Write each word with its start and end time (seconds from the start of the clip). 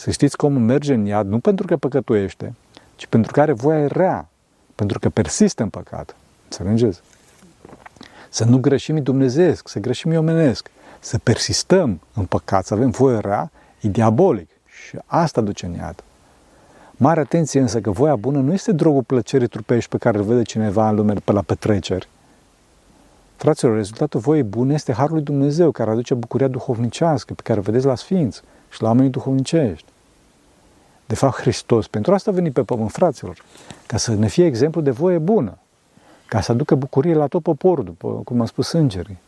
Să 0.00 0.10
știți 0.10 0.36
că 0.36 0.46
omul 0.46 0.60
merge 0.60 0.94
în 0.94 1.06
iad 1.06 1.28
nu 1.28 1.38
pentru 1.38 1.66
că 1.66 1.76
păcătuiește, 1.76 2.54
ci 2.96 3.06
pentru 3.06 3.32
că 3.32 3.40
are 3.40 3.52
voia 3.52 3.86
rea, 3.86 4.28
pentru 4.74 4.98
că 4.98 5.08
persistă 5.08 5.62
în 5.62 5.68
păcat. 5.68 6.16
Înțelegeți? 6.44 7.00
Să 8.28 8.44
nu 8.44 8.58
greșim 8.58 9.02
dumnezeesc, 9.02 9.68
să 9.68 9.78
greșim 9.78 10.16
omenesc, 10.16 10.70
să 11.00 11.18
persistăm 11.18 12.00
în 12.14 12.24
păcat, 12.24 12.66
să 12.66 12.74
avem 12.74 12.90
voie 12.90 13.18
rea, 13.18 13.50
e 13.80 13.88
diabolic. 13.88 14.48
Și 14.66 14.98
asta 15.06 15.40
duce 15.40 15.66
în 15.66 15.72
iad. 15.72 16.04
Mare 16.92 17.20
atenție 17.20 17.60
însă 17.60 17.80
că 17.80 17.90
voia 17.90 18.16
bună 18.16 18.40
nu 18.40 18.52
este 18.52 18.72
drogul 18.72 19.02
plăcerii 19.02 19.48
trupești 19.48 19.90
pe 19.90 19.98
care 19.98 20.18
îl 20.18 20.24
vede 20.24 20.42
cineva 20.42 20.88
în 20.88 20.94
lume 20.94 21.14
pe 21.24 21.32
la 21.32 21.42
petreceri. 21.42 22.08
Fraților, 23.36 23.74
rezultatul 23.74 24.20
voiei 24.20 24.42
bune 24.42 24.74
este 24.74 24.92
Harul 24.92 25.14
lui 25.14 25.24
Dumnezeu 25.24 25.70
care 25.70 25.90
aduce 25.90 26.14
bucuria 26.14 26.48
duhovnicească 26.48 27.34
pe 27.34 27.42
care 27.42 27.58
o 27.58 27.62
vedeți 27.62 27.86
la 27.86 27.94
Sfinți 27.94 28.42
și 28.70 28.82
la 28.82 28.88
oamenii 28.88 29.10
duhovnicești. 29.10 29.86
De 31.06 31.14
fapt, 31.14 31.40
Hristos 31.40 31.86
pentru 31.86 32.14
asta 32.14 32.30
a 32.30 32.34
venit 32.34 32.52
pe 32.52 32.62
pământ, 32.62 32.90
fraților, 32.90 33.44
ca 33.86 33.96
să 33.96 34.14
ne 34.14 34.26
fie 34.26 34.46
exemplu 34.46 34.80
de 34.80 34.90
voie 34.90 35.18
bună, 35.18 35.58
ca 36.26 36.40
să 36.40 36.52
aducă 36.52 36.74
bucurie 36.74 37.14
la 37.14 37.26
tot 37.26 37.42
poporul, 37.42 37.84
după 37.84 38.08
cum 38.08 38.40
am 38.40 38.46
spus 38.46 38.72
îngerii. 38.72 39.18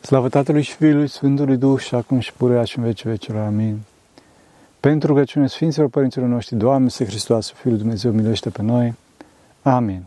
Slavă 0.00 0.28
Tatălui 0.28 0.62
și 0.62 0.74
Fiului 0.74 1.08
Sfântului 1.08 1.56
Duh 1.56 1.80
și 1.80 1.94
acum 1.94 2.18
și 2.18 2.32
purea 2.32 2.64
și 2.64 2.78
în 2.78 2.84
vece 2.84 3.08
vecilor. 3.08 3.44
Amin. 3.44 3.80
Pentru 4.80 5.08
rugăciune 5.08 5.46
Sfinților 5.46 5.88
Părinților 5.88 6.28
noștri, 6.28 6.56
Doamne, 6.56 6.88
să 6.88 7.04
Hristos, 7.04 7.50
Fiul 7.50 7.76
Dumnezeu, 7.76 8.12
miluiește 8.12 8.50
pe 8.50 8.62
noi. 8.62 8.94
Amin. 9.62 10.04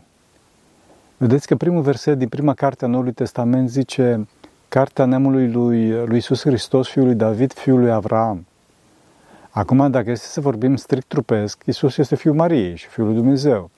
Vedeți 1.18 1.46
că 1.46 1.56
primul 1.56 1.82
verset 1.82 2.18
din 2.18 2.28
prima 2.28 2.54
carte 2.54 2.84
a 2.84 2.88
Noului 2.88 3.12
Testament 3.12 3.68
zice 3.68 4.26
Cartea 4.68 5.04
neamului 5.04 5.50
lui, 5.50 5.90
lui 5.90 6.14
Iisus 6.14 6.40
Hristos, 6.40 6.88
fiul 6.88 7.04
lui 7.04 7.14
David, 7.14 7.52
fiul 7.52 7.80
lui 7.80 7.90
Avraam. 7.90 8.46
Acum, 9.50 9.90
dacă 9.90 10.10
este 10.10 10.26
să 10.26 10.40
vorbim 10.40 10.76
strict 10.76 11.06
trupesc, 11.06 11.62
Iisus 11.66 11.96
este 11.96 12.16
fiul 12.16 12.34
Mariei 12.34 12.76
și 12.76 12.86
fiul 12.86 13.06
lui 13.06 13.14
Dumnezeu. 13.14 13.70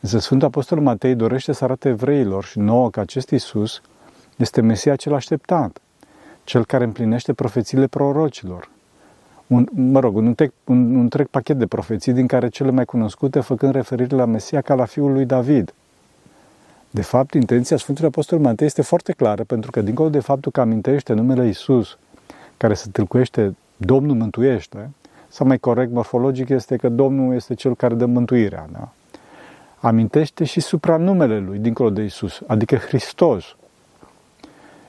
Însă 0.00 0.18
Sfântul 0.18 0.48
Apostol 0.48 0.80
Matei 0.80 1.14
dorește 1.14 1.52
să 1.52 1.64
arate 1.64 1.88
evreilor 1.88 2.44
și 2.44 2.58
nouă 2.58 2.90
că 2.90 3.00
acest 3.00 3.30
Iisus 3.30 3.80
este 4.36 4.60
Mesia 4.60 4.96
cel 4.96 5.14
așteptat, 5.14 5.78
cel 6.44 6.64
care 6.64 6.84
împlinește 6.84 7.32
profețiile 7.32 7.86
prorocilor. 7.86 8.70
Un, 9.46 9.66
mă 9.72 10.00
rog, 10.00 10.16
un 10.16 10.26
întreg, 10.26 10.52
un, 10.64 10.94
un 10.94 11.00
întreg 11.00 11.26
pachet 11.26 11.58
de 11.58 11.66
profeții 11.66 12.12
din 12.12 12.26
care 12.26 12.48
cele 12.48 12.70
mai 12.70 12.84
cunoscute 12.84 13.40
făcând 13.40 13.72
referire 13.72 14.16
la 14.16 14.24
Mesia 14.24 14.60
ca 14.60 14.74
la 14.74 14.84
fiul 14.84 15.12
lui 15.12 15.24
David. 15.24 15.72
De 16.90 17.02
fapt, 17.02 17.34
intenția 17.34 17.76
Sfântului 17.76 18.10
Apostol 18.10 18.38
Matei 18.38 18.66
este 18.66 18.82
foarte 18.82 19.12
clară, 19.12 19.44
pentru 19.44 19.70
că 19.70 19.80
dincolo 19.80 20.08
de 20.08 20.20
faptul 20.20 20.52
că 20.52 20.60
amintește 20.60 21.12
numele 21.12 21.48
Isus, 21.48 21.98
care 22.56 22.74
se 22.74 22.88
tâlcuiește 22.92 23.56
Domnul 23.76 24.16
mântuiește, 24.16 24.90
sau 25.28 25.46
mai 25.46 25.58
corect 25.58 25.92
morfologic 25.92 26.48
este 26.48 26.76
că 26.76 26.88
Domnul 26.88 27.34
este 27.34 27.54
cel 27.54 27.74
care 27.74 27.94
dă 27.94 28.06
mântuirea. 28.06 28.66
Da? 28.72 28.88
Amintește 29.76 30.44
și 30.44 30.60
supranumele 30.60 31.38
lui, 31.38 31.58
dincolo 31.58 31.90
de 31.90 32.02
Isus, 32.02 32.40
adică 32.46 32.76
Hristos, 32.76 33.56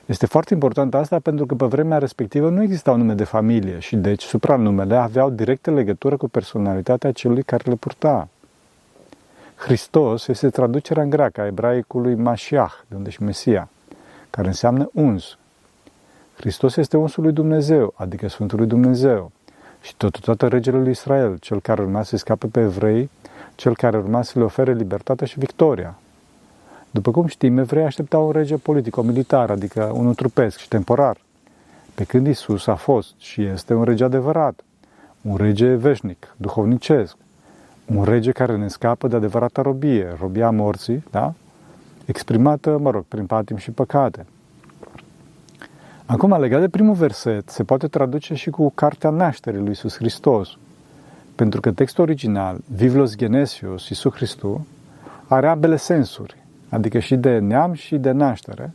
este 0.06 0.26
foarte 0.26 0.54
important 0.54 0.94
asta 0.94 1.18
pentru 1.18 1.46
că 1.46 1.54
pe 1.54 1.66
vremea 1.66 1.98
respectivă 1.98 2.48
nu 2.48 2.62
exista 2.62 2.90
un 2.92 2.98
nume 2.98 3.14
de 3.14 3.24
familie 3.24 3.78
și 3.78 3.96
deci 3.96 4.22
supranumele 4.22 4.96
aveau 4.96 5.30
directă 5.30 5.70
legătură 5.70 6.16
cu 6.16 6.28
personalitatea 6.28 7.12
celui 7.12 7.42
care 7.42 7.62
le 7.66 7.74
purta. 7.74 8.28
Hristos 9.60 10.28
este 10.28 10.50
traducerea 10.50 11.02
în 11.02 11.10
greacă 11.10 11.40
a 11.40 11.46
ebraicului 11.46 12.14
Mashiach, 12.14 12.74
de 12.88 12.94
unde 12.94 13.10
și 13.10 13.22
Mesia, 13.22 13.68
care 14.30 14.46
înseamnă 14.46 14.90
uns. 14.92 15.38
Hristos 16.36 16.76
este 16.76 16.96
unsul 16.96 17.22
lui 17.22 17.32
Dumnezeu, 17.32 17.94
adică 17.96 18.28
Sfântul 18.28 18.58
lui 18.58 18.66
Dumnezeu. 18.66 19.30
Și 19.80 19.96
totodată 19.96 20.48
regele 20.48 20.78
lui 20.78 20.90
Israel, 20.90 21.36
cel 21.36 21.60
care 21.60 21.82
urma 21.82 22.02
să 22.02 22.16
scape 22.16 22.46
pe 22.46 22.60
evrei, 22.60 23.10
cel 23.54 23.76
care 23.76 23.96
urma 23.96 24.22
să 24.22 24.38
le 24.38 24.44
ofere 24.44 24.72
libertatea 24.72 25.26
și 25.26 25.38
victoria. 25.38 25.98
După 26.90 27.10
cum 27.10 27.26
știm, 27.26 27.58
evrei 27.58 27.84
așteptau 27.84 28.26
un 28.26 28.32
rege 28.32 28.56
politico-militar, 28.56 29.50
adică 29.50 29.92
unul 29.94 30.14
trupesc 30.14 30.58
și 30.58 30.68
temporar. 30.68 31.16
Pe 31.94 32.04
când 32.04 32.26
Isus 32.26 32.66
a 32.66 32.74
fost 32.74 33.14
și 33.18 33.44
este 33.44 33.74
un 33.74 33.84
rege 33.84 34.04
adevărat, 34.04 34.60
un 35.22 35.36
rege 35.36 35.74
veșnic, 35.74 36.34
duhovnicesc, 36.36 37.16
un 37.94 38.04
rege 38.04 38.32
care 38.32 38.56
ne 38.56 38.68
scapă 38.68 39.08
de 39.08 39.16
adevărata 39.16 39.62
robie, 39.62 40.16
robia 40.20 40.50
morții, 40.50 41.04
da? 41.10 41.32
exprimată, 42.04 42.78
mă 42.78 42.90
rog, 42.90 43.04
prin 43.08 43.26
patim 43.26 43.56
și 43.56 43.70
păcate. 43.70 44.26
Acum, 46.06 46.40
legat 46.40 46.60
de 46.60 46.68
primul 46.68 46.94
verset, 46.94 47.48
se 47.48 47.64
poate 47.64 47.88
traduce 47.88 48.34
și 48.34 48.50
cu 48.50 48.70
cartea 48.74 49.10
nașterii 49.10 49.60
lui 49.60 49.70
Isus 49.70 49.96
Hristos, 49.96 50.56
pentru 51.34 51.60
că 51.60 51.72
textul 51.72 52.04
original, 52.04 52.58
Vivlos 52.74 53.16
Genesios, 53.16 53.88
Isus 53.88 54.12
Hristos, 54.12 54.58
are 55.26 55.48
ambele 55.48 55.76
sensuri 55.76 56.40
adică 56.70 56.98
și 56.98 57.16
de 57.16 57.38
neam 57.38 57.72
și 57.72 57.96
de 57.96 58.10
naștere. 58.10 58.72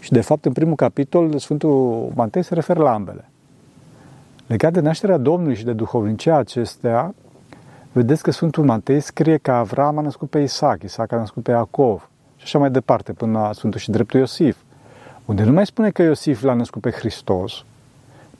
Și 0.00 0.12
de 0.12 0.20
fapt 0.20 0.44
în 0.44 0.52
primul 0.52 0.74
capitol 0.74 1.38
Sfântul 1.38 2.10
Matei 2.14 2.42
se 2.42 2.54
referă 2.54 2.82
la 2.82 2.92
ambele. 2.92 3.28
Legat 4.46 4.72
de 4.72 4.80
nașterea 4.80 5.16
Domnului 5.16 5.54
și 5.54 5.64
de 5.64 5.72
duhovnicia 5.72 6.36
acestea, 6.36 7.14
vedeți 7.92 8.22
că 8.22 8.30
Sfântul 8.30 8.64
Matei 8.64 9.00
scrie 9.00 9.36
că 9.36 9.50
Avram 9.50 9.98
a 9.98 10.00
născut 10.00 10.30
pe 10.30 10.38
Isaac, 10.38 10.82
Isaac 10.82 11.12
a 11.12 11.16
născut 11.16 11.42
pe 11.42 11.50
Iacov 11.50 12.10
și 12.36 12.42
așa 12.44 12.58
mai 12.58 12.70
departe, 12.70 13.12
până 13.12 13.38
la 13.38 13.52
Sfântul 13.52 13.80
și 13.80 13.90
dreptul 13.90 14.20
Iosif, 14.20 14.56
unde 15.24 15.42
nu 15.42 15.52
mai 15.52 15.66
spune 15.66 15.90
că 15.90 16.02
Iosif 16.02 16.42
l-a 16.42 16.54
născut 16.54 16.82
pe 16.82 16.90
Hristos, 16.90 17.64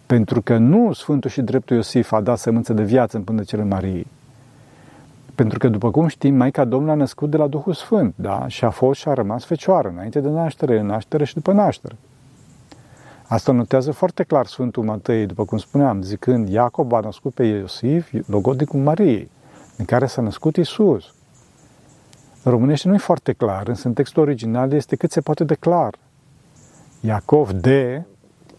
pentru 0.07 0.43
că 0.43 0.57
nu 0.57 0.93
Sfântul 0.93 1.31
și 1.31 1.43
dreptul 1.43 1.77
Iosif 1.77 2.13
a 2.13 2.21
dat 2.21 2.39
sămânță 2.39 2.73
de 2.73 2.83
viață 2.83 3.17
în 3.17 3.23
pântecele 3.23 3.65
Mariei, 3.65 4.07
pentru 5.35 5.59
că, 5.59 5.69
după 5.69 5.91
cum 5.91 6.07
știm, 6.07 6.35
Maica 6.35 6.65
Domnului 6.65 6.95
a 6.95 6.99
născut 6.99 7.31
de 7.31 7.37
la 7.37 7.47
Duhul 7.47 7.73
Sfânt, 7.73 8.15
da? 8.17 8.45
Și 8.49 8.65
a 8.65 8.71
fost 8.71 9.01
și 9.01 9.09
a 9.09 9.13
rămas 9.13 9.45
fecioară, 9.45 9.89
înainte 9.89 10.21
de 10.21 10.29
naștere, 10.29 10.79
în 10.79 10.87
naștere 10.87 11.25
și 11.25 11.35
după 11.35 11.53
naștere. 11.53 11.97
Asta 13.27 13.53
notează 13.53 13.93
foarte 13.93 14.23
clar 14.23 14.47
Sfântul 14.47 14.85
Matei, 14.85 15.27
după 15.27 15.45
cum 15.45 15.59
spuneam, 15.59 16.03
zicând, 16.03 16.49
Iacob 16.49 16.93
a 16.93 17.01
născut 17.01 17.35
pe 17.35 17.45
Iosif, 17.45 18.13
cu 18.69 18.77
Mariei, 18.77 19.31
în 19.81 19.87
care 19.87 20.07
s-a 20.07 20.23
născut 20.23 20.57
Isus. 20.57 21.15
În 22.43 22.53
românește 22.53 22.89
nu 22.89 22.95
e 22.95 22.99
foarte 22.99 23.33
clar, 23.33 23.69
însă 23.69 23.89
în 23.89 23.95
textul 23.95 24.23
original 24.23 24.73
este 24.73 24.97
cât 24.97 25.11
se 25.11 25.21
poate 25.21 25.45
de 25.45 25.55
clar. 25.55 25.95
Iacov 27.01 27.51
de, 27.51 28.03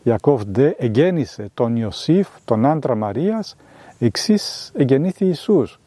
Iacov 0.03 0.43
de 0.43 0.75
egenise 0.79 1.49
ton 1.53 1.75
Iosif, 1.75 2.39
ton 2.45 2.65
Andra 2.65 2.93
Marias, 2.93 3.55
exis 3.97 4.71
egeniti 4.75 5.25
Isus 5.25 5.79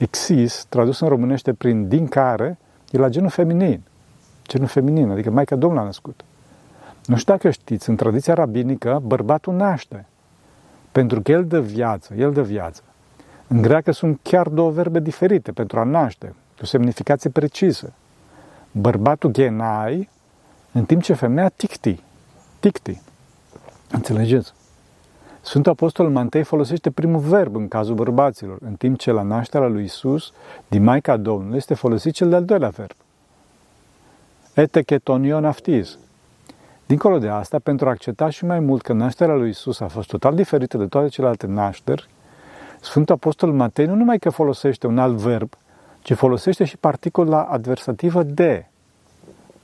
exis, 0.00 0.66
tradus 0.68 1.00
în 1.00 1.08
românește 1.08 1.52
prin 1.52 1.88
din 1.88 2.06
care, 2.06 2.58
e 2.90 2.98
la 2.98 3.08
genul 3.08 3.30
feminin. 3.30 3.82
Genul 4.46 4.66
feminin, 4.66 5.10
adică 5.10 5.30
Maica 5.30 5.56
Domnului 5.56 5.82
a 5.82 5.86
născut. 5.86 6.24
Nu 7.06 7.16
știu 7.16 7.32
dacă 7.32 7.50
știți, 7.50 7.88
în 7.88 7.96
tradiția 7.96 8.34
rabinică, 8.34 9.02
bărbatul 9.04 9.54
naște. 9.54 10.06
Pentru 10.92 11.20
că 11.20 11.32
el 11.32 11.46
dă 11.46 11.60
viață, 11.60 12.14
el 12.14 12.32
dă 12.32 12.42
viață. 12.42 12.82
În 13.52 13.62
greacă 13.62 13.92
sunt 13.92 14.20
chiar 14.22 14.48
două 14.48 14.70
verbe 14.70 15.00
diferite 15.00 15.52
pentru 15.52 15.78
a 15.78 15.84
naște, 15.84 16.34
cu 16.58 16.66
semnificație 16.66 17.30
precisă. 17.30 17.92
Bărbatul 18.72 19.30
genai, 19.30 20.08
în 20.72 20.84
timp 20.84 21.02
ce 21.02 21.12
femeia 21.12 21.48
ticti. 21.48 22.00
Ticti. 22.60 23.00
Înțelegeți? 23.90 24.52
Sfântul 25.40 25.72
Apostol 25.72 26.10
Mantei 26.10 26.42
folosește 26.42 26.90
primul 26.90 27.20
verb 27.20 27.56
în 27.56 27.68
cazul 27.68 27.94
bărbaților, 27.94 28.58
în 28.60 28.74
timp 28.74 28.98
ce 28.98 29.10
la 29.10 29.22
nașterea 29.22 29.68
lui 29.68 29.84
Isus, 29.84 30.32
din 30.68 30.82
Maica 30.82 31.16
Domnului, 31.16 31.56
este 31.56 31.74
folosit 31.74 32.14
cel 32.14 32.28
de-al 32.28 32.44
doilea 32.44 32.68
verb. 32.68 32.96
Ete 34.54 34.82
ketonion 34.82 35.44
aftiz. 35.44 35.98
Dincolo 36.86 37.18
de 37.18 37.28
asta, 37.28 37.58
pentru 37.58 37.86
a 37.86 37.90
accepta 37.90 38.30
și 38.30 38.44
mai 38.44 38.60
mult 38.60 38.82
că 38.82 38.92
nașterea 38.92 39.34
lui 39.34 39.48
Isus 39.48 39.80
a 39.80 39.88
fost 39.88 40.08
total 40.08 40.34
diferită 40.34 40.76
de 40.76 40.86
toate 40.86 41.08
celelalte 41.08 41.46
nașteri, 41.46 42.08
Sfântul 42.80 43.14
Apostol 43.14 43.52
Matei 43.52 43.86
nu 43.86 43.94
numai 43.94 44.18
că 44.18 44.30
folosește 44.30 44.86
un 44.86 44.98
alt 44.98 45.16
verb, 45.16 45.52
ci 46.02 46.12
folosește 46.12 46.64
și 46.64 46.76
particula 46.76 47.42
adversativă 47.42 48.22
de. 48.22 48.66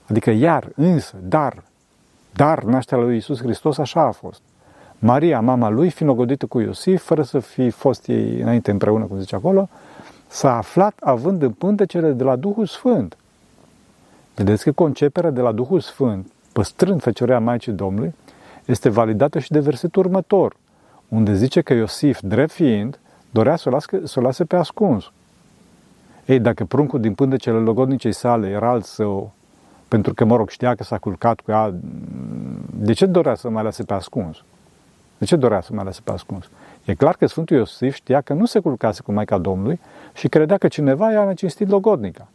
Adică 0.09 0.31
iar, 0.31 0.69
însă, 0.75 1.17
dar. 1.23 1.63
Dar 2.33 2.63
nașterea 2.63 3.05
lui 3.05 3.17
Isus 3.17 3.41
Hristos 3.41 3.79
așa 3.79 4.01
a 4.01 4.11
fost. 4.11 4.41
Maria, 4.99 5.41
mama 5.41 5.69
lui, 5.69 5.91
fiind 5.91 6.13
ogodită 6.13 6.47
cu 6.47 6.61
Iosif, 6.61 7.03
fără 7.03 7.23
să 7.23 7.39
fi 7.39 7.71
fost 7.71 8.09
ei 8.09 8.41
înainte 8.41 8.71
împreună, 8.71 9.05
cum 9.05 9.19
zice 9.19 9.35
acolo, 9.35 9.69
s-a 10.27 10.57
aflat 10.57 10.95
având 11.01 11.43
în 11.43 11.53
pântecele 11.53 12.13
de 12.13 12.23
la 12.23 12.37
Duhul 12.37 12.67
Sfânt. 12.67 13.17
Vedeți 14.35 14.65
că 14.65 14.73
conceperea 14.73 15.31
de 15.31 15.41
la 15.41 15.53
Duhul 15.53 15.81
Sfânt, 15.81 16.33
păstrând 16.53 17.03
feciorea 17.03 17.41
Maicii 17.41 17.73
Domnului, 17.73 18.15
este 18.65 18.89
validată 18.89 19.39
și 19.39 19.51
de 19.51 19.61
versetul 19.61 20.05
următor, 20.05 20.57
unde 21.09 21.35
zice 21.35 21.61
că 21.61 21.73
Iosif, 21.73 22.21
drept 22.21 22.51
fiind, 22.51 22.99
dorea 23.37 23.57
să 23.57 23.69
o, 23.69 23.73
lasă, 23.73 24.01
să 24.05 24.19
o 24.19 24.23
lase 24.23 24.45
pe 24.45 24.57
ascuns. 24.57 25.11
Ei, 26.25 26.39
dacă 26.39 26.65
pruncul 26.65 27.01
din 27.01 27.15
pântecele 27.15 27.59
logodnicei 27.59 28.13
sale 28.13 28.49
era 28.49 28.71
al 28.71 28.83
său, 28.83 29.33
pentru 29.89 30.15
că, 30.15 30.25
mă 30.25 30.37
rog, 30.37 30.49
știa 30.49 30.75
că 30.75 30.83
s-a 30.83 30.99
culcat 30.99 31.41
cu 31.41 31.51
ea, 31.51 31.75
de 32.71 32.93
ce 32.93 33.07
dorea 33.07 33.35
să 33.35 33.49
mai 33.49 33.63
lase 33.63 33.83
pe 33.83 33.93
ascuns? 33.93 34.45
De 35.19 35.25
ce 35.25 35.37
dorea 35.37 35.61
să 35.61 35.73
mai 35.73 35.85
lase 35.85 36.01
pe 36.05 36.13
ascuns? 36.13 36.49
E 36.85 36.95
clar 36.95 37.17
că 37.17 37.27
Sfântul 37.27 37.57
Iosif 37.57 37.95
știa 37.95 38.21
că 38.21 38.33
nu 38.33 38.45
se 38.45 38.59
culcase 38.59 39.03
cu 39.03 39.13
Maica 39.13 39.39
Domnului 39.39 39.81
și 40.15 40.29
credea 40.29 40.59
că 40.59 40.69
cineva 40.69 41.13
i-a 41.13 41.25
necinstit 41.25 41.69
logodnica. 41.69 42.29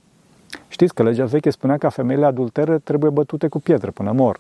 Știți 0.68 0.94
că 0.94 1.03
legea 1.03 1.25
veche 1.25 1.50
spunea 1.50 1.77
că 1.77 1.89
femeile 1.89 2.25
adultere 2.25 2.77
trebuie 2.77 3.09
bătute 3.09 3.48
cu 3.48 3.59
pietre 3.59 3.92
până 3.92 4.12
mor. 4.12 4.39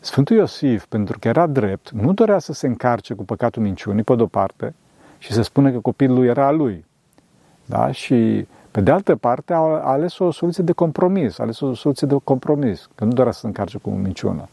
Sfântul 0.00 0.36
Iosif, 0.36 0.84
pentru 0.86 1.18
că 1.18 1.28
era 1.28 1.46
drept, 1.46 1.90
nu 1.90 2.12
dorea 2.12 2.38
să 2.38 2.52
se 2.52 2.66
încarce 2.66 3.14
cu 3.14 3.24
păcatul 3.24 3.62
minciunii, 3.62 4.02
pe 4.02 4.14
de-o 4.14 4.26
parte, 4.26 4.74
și 5.20 5.32
să 5.32 5.42
spună 5.42 5.70
că 5.70 5.78
copilul 5.78 6.16
lui 6.16 6.26
era 6.26 6.46
a 6.46 6.50
lui. 6.50 6.84
Da? 7.64 7.90
Și, 7.90 8.46
pe 8.70 8.80
de 8.80 8.90
altă 8.90 9.16
parte, 9.16 9.52
a 9.52 9.58
ales 9.82 10.18
o 10.18 10.30
soluție 10.30 10.64
de 10.64 10.72
compromis, 10.72 11.38
a 11.38 11.42
ales 11.42 11.60
o 11.60 11.74
soluție 11.74 12.06
de 12.06 12.16
compromis, 12.24 12.88
că 12.94 13.04
nu 13.04 13.12
dorea 13.12 13.32
să 13.32 13.38
se 13.40 13.46
încarce 13.46 13.78
cu 13.78 13.90
minciună. 13.90 14.48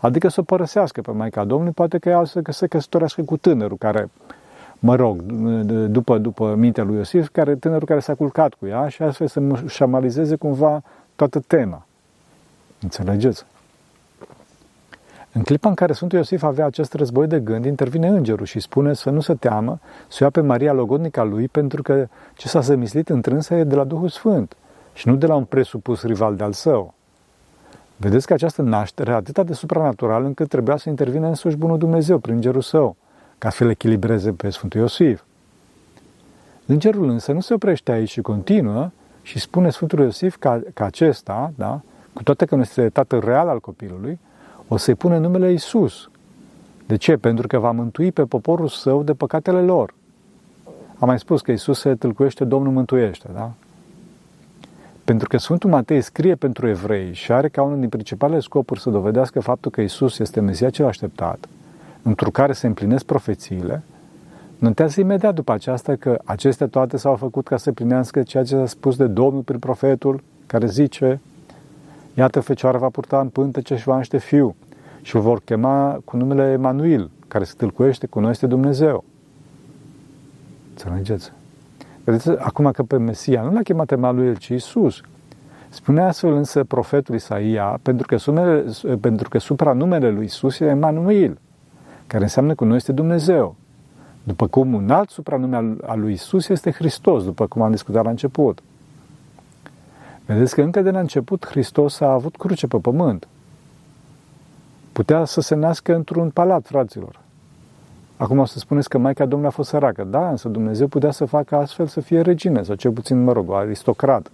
Adică 0.00 0.28
să 0.28 0.40
o 0.40 0.42
părăsească 0.42 1.00
pe 1.00 1.10
Maica 1.10 1.44
Domnului, 1.44 1.72
poate 1.72 1.98
că 1.98 2.08
ea 2.08 2.24
să 2.24 2.42
se 2.48 2.66
căsătorească 2.66 3.22
cu 3.22 3.36
tânărul 3.36 3.76
care, 3.76 4.10
mă 4.78 4.94
rog, 4.94 5.22
după, 5.86 6.18
după 6.18 6.54
mintea 6.54 6.84
lui 6.84 6.96
Iosif, 6.96 7.28
care, 7.28 7.54
tânărul 7.54 7.86
care 7.86 8.00
s-a 8.00 8.14
culcat 8.14 8.54
cu 8.54 8.66
ea 8.66 8.88
și 8.88 9.02
astfel 9.02 9.26
să 9.26 9.40
șamalizeze 9.68 10.36
cumva 10.36 10.82
toată 11.16 11.40
tema. 11.46 11.86
Înțelegeți? 12.82 13.44
În 15.32 15.42
clipa 15.42 15.68
în 15.68 15.74
care 15.74 15.92
Sfântul 15.92 16.18
Iosif 16.18 16.42
avea 16.42 16.66
acest 16.66 16.94
război 16.94 17.26
de 17.26 17.40
gând, 17.40 17.64
intervine 17.64 18.08
îngerul 18.08 18.46
și 18.46 18.60
spune 18.60 18.92
să 18.94 19.10
nu 19.10 19.20
se 19.20 19.34
teamă, 19.34 19.78
să 20.08 20.24
ia 20.24 20.30
pe 20.30 20.40
Maria 20.40 20.72
logodnica 20.72 21.22
lui, 21.22 21.48
pentru 21.48 21.82
că 21.82 22.08
ce 22.34 22.48
s-a 22.48 22.60
zămislit 22.60 23.08
întrânsă 23.08 23.54
e 23.54 23.64
de 23.64 23.74
la 23.74 23.84
Duhul 23.84 24.08
Sfânt 24.08 24.56
și 24.92 25.08
nu 25.08 25.16
de 25.16 25.26
la 25.26 25.34
un 25.34 25.44
presupus 25.44 26.02
rival 26.02 26.36
de-al 26.36 26.52
său. 26.52 26.94
Vedeți 27.96 28.26
că 28.26 28.32
această 28.32 28.62
naștere 28.62 29.12
atât 29.12 29.46
de 29.46 29.52
supranatural 29.52 30.24
încât 30.24 30.48
trebuia 30.48 30.76
să 30.76 30.88
intervină 30.88 31.26
însuși 31.26 31.56
Bunul 31.56 31.78
Dumnezeu 31.78 32.18
prin 32.18 32.34
îngerul 32.34 32.60
său, 32.60 32.96
ca 33.38 33.50
să 33.50 33.64
le 33.64 33.70
echilibreze 33.70 34.32
pe 34.32 34.50
Sfântul 34.50 34.80
Iosif. 34.80 35.22
Îngerul 36.66 37.08
însă 37.08 37.32
nu 37.32 37.40
se 37.40 37.54
oprește 37.54 37.92
aici 37.92 38.10
și 38.10 38.20
continuă 38.20 38.90
și 39.22 39.38
spune 39.38 39.70
Sfântul 39.70 39.98
Iosif 39.98 40.36
că, 40.36 40.60
că 40.74 40.84
acesta, 40.84 41.52
da, 41.56 41.80
cu 42.12 42.22
toate 42.22 42.44
că 42.44 42.54
nu 42.54 42.60
este 42.60 42.88
tatăl 42.88 43.20
real 43.20 43.48
al 43.48 43.60
copilului, 43.60 44.18
o 44.72 44.76
să-i 44.76 44.94
pune 44.94 45.18
numele 45.18 45.52
Isus. 45.52 46.10
De 46.86 46.96
ce? 46.96 47.16
Pentru 47.16 47.46
că 47.46 47.58
va 47.58 47.70
mântui 47.70 48.12
pe 48.12 48.22
poporul 48.24 48.68
său 48.68 49.02
de 49.02 49.12
păcatele 49.12 49.60
lor. 49.60 49.94
Am 50.98 51.08
mai 51.08 51.18
spus 51.18 51.40
că 51.40 51.52
Isus 51.52 51.78
se 51.78 51.94
tâlcuiește, 51.94 52.44
Domnul 52.44 52.72
mântuiește, 52.72 53.28
da? 53.34 53.52
Pentru 55.04 55.28
că 55.28 55.36
Sfântul 55.36 55.70
Matei 55.70 56.00
scrie 56.00 56.34
pentru 56.34 56.68
evrei 56.68 57.12
și 57.12 57.32
are 57.32 57.48
ca 57.48 57.62
unul 57.62 57.80
din 57.80 57.88
principalele 57.88 58.40
scopuri 58.40 58.80
să 58.80 58.90
dovedească 58.90 59.40
faptul 59.40 59.70
că 59.70 59.80
Isus 59.80 60.18
este 60.18 60.40
Mesia 60.40 60.70
cel 60.70 60.86
așteptat, 60.86 61.48
într 62.02 62.28
care 62.28 62.52
se 62.52 62.66
împlinesc 62.66 63.04
profețiile, 63.04 63.82
notează 64.58 65.00
imediat 65.00 65.34
după 65.34 65.52
aceasta 65.52 65.94
că 65.94 66.18
acestea 66.24 66.66
toate 66.66 66.96
s-au 66.96 67.16
făcut 67.16 67.46
ca 67.46 67.56
să 67.56 67.72
plinească 67.72 68.22
ceea 68.22 68.44
ce 68.44 68.54
s-a 68.54 68.66
spus 68.66 68.96
de 68.96 69.06
Domnul 69.06 69.42
prin 69.42 69.58
profetul, 69.58 70.22
care 70.46 70.66
zice, 70.66 71.20
Iată, 72.14 72.40
fecioara 72.40 72.78
va 72.78 72.88
purta 72.88 73.20
în 73.20 73.28
pântece 73.28 73.76
și 73.76 73.84
va 73.84 73.96
naște 73.96 74.18
fiu 74.18 74.54
și 75.02 75.16
îl 75.16 75.22
vor 75.22 75.40
chema 75.44 76.00
cu 76.04 76.16
numele 76.16 76.52
Emanuel, 76.52 77.10
care 77.28 77.44
se 77.44 77.54
tâlcuiește 77.56 78.06
cu 78.06 78.20
noi 78.20 78.30
este 78.30 78.46
Dumnezeu. 78.46 79.04
Înțelegeți? 80.70 81.32
Vedeți, 82.04 82.30
acum 82.30 82.70
că 82.70 82.82
pe 82.82 82.96
Mesia 82.96 83.42
nu 83.42 83.52
l-a 83.52 83.62
chemat 83.62 83.90
Emanuel, 83.90 84.36
ci 84.36 84.48
Isus. 84.48 85.00
Spune 85.68 86.02
astfel 86.02 86.32
însă 86.32 86.64
profetul 86.64 87.14
Isaia, 87.14 87.78
pentru 87.82 88.06
că, 88.06 88.16
sumele, 88.16 88.64
pentru 89.00 89.28
că 89.28 89.38
supranumele 89.38 90.10
lui 90.10 90.24
Isus 90.24 90.60
e 90.60 90.64
Emanuel, 90.64 91.38
care 92.06 92.22
înseamnă 92.22 92.54
că 92.54 92.64
noi 92.64 92.76
este 92.76 92.92
Dumnezeu. 92.92 93.56
După 94.22 94.46
cum 94.46 94.74
un 94.74 94.90
alt 94.90 95.10
supranume 95.10 95.56
al, 95.56 95.84
al 95.86 96.00
lui 96.00 96.12
Isus 96.12 96.48
este 96.48 96.70
Hristos, 96.70 97.24
după 97.24 97.46
cum 97.46 97.62
am 97.62 97.70
discutat 97.70 98.04
la 98.04 98.10
început. 98.10 98.58
Vedeți 100.32 100.54
că 100.54 100.62
încă 100.62 100.82
de 100.82 100.90
la 100.90 100.98
început 101.00 101.46
Hristos 101.46 102.00
a 102.00 102.12
avut 102.12 102.36
cruce 102.36 102.66
pe 102.66 102.76
pământ. 102.76 103.28
Putea 104.92 105.24
să 105.24 105.40
se 105.40 105.54
nască 105.54 105.94
într-un 105.94 106.30
palat, 106.30 106.66
fraților. 106.66 107.20
Acum 108.16 108.38
o 108.38 108.44
să 108.44 108.58
spuneți 108.58 108.88
că 108.88 108.98
Maica 108.98 109.24
Domnului 109.24 109.46
a 109.46 109.50
fost 109.50 109.68
săracă. 109.68 110.04
Da, 110.04 110.30
însă 110.30 110.48
Dumnezeu 110.48 110.86
putea 110.86 111.10
să 111.10 111.24
facă 111.24 111.56
astfel 111.56 111.86
să 111.86 112.00
fie 112.00 112.20
regină, 112.20 112.62
sau 112.62 112.74
cel 112.74 112.90
puțin, 112.90 113.22
mă 113.24 113.32
rog, 113.32 113.48
o 113.48 113.54
aristocrat. 113.54 114.30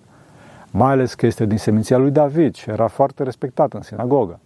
Mai 0.70 0.90
ales 0.90 1.14
că 1.14 1.26
este 1.26 1.44
din 1.44 1.58
seminția 1.58 1.96
lui 1.96 2.10
David 2.10 2.54
și 2.54 2.70
era 2.70 2.87
foarte 2.87 3.22
respectat 3.22 3.72
în 3.72 3.82
sinagogă. 3.82 4.38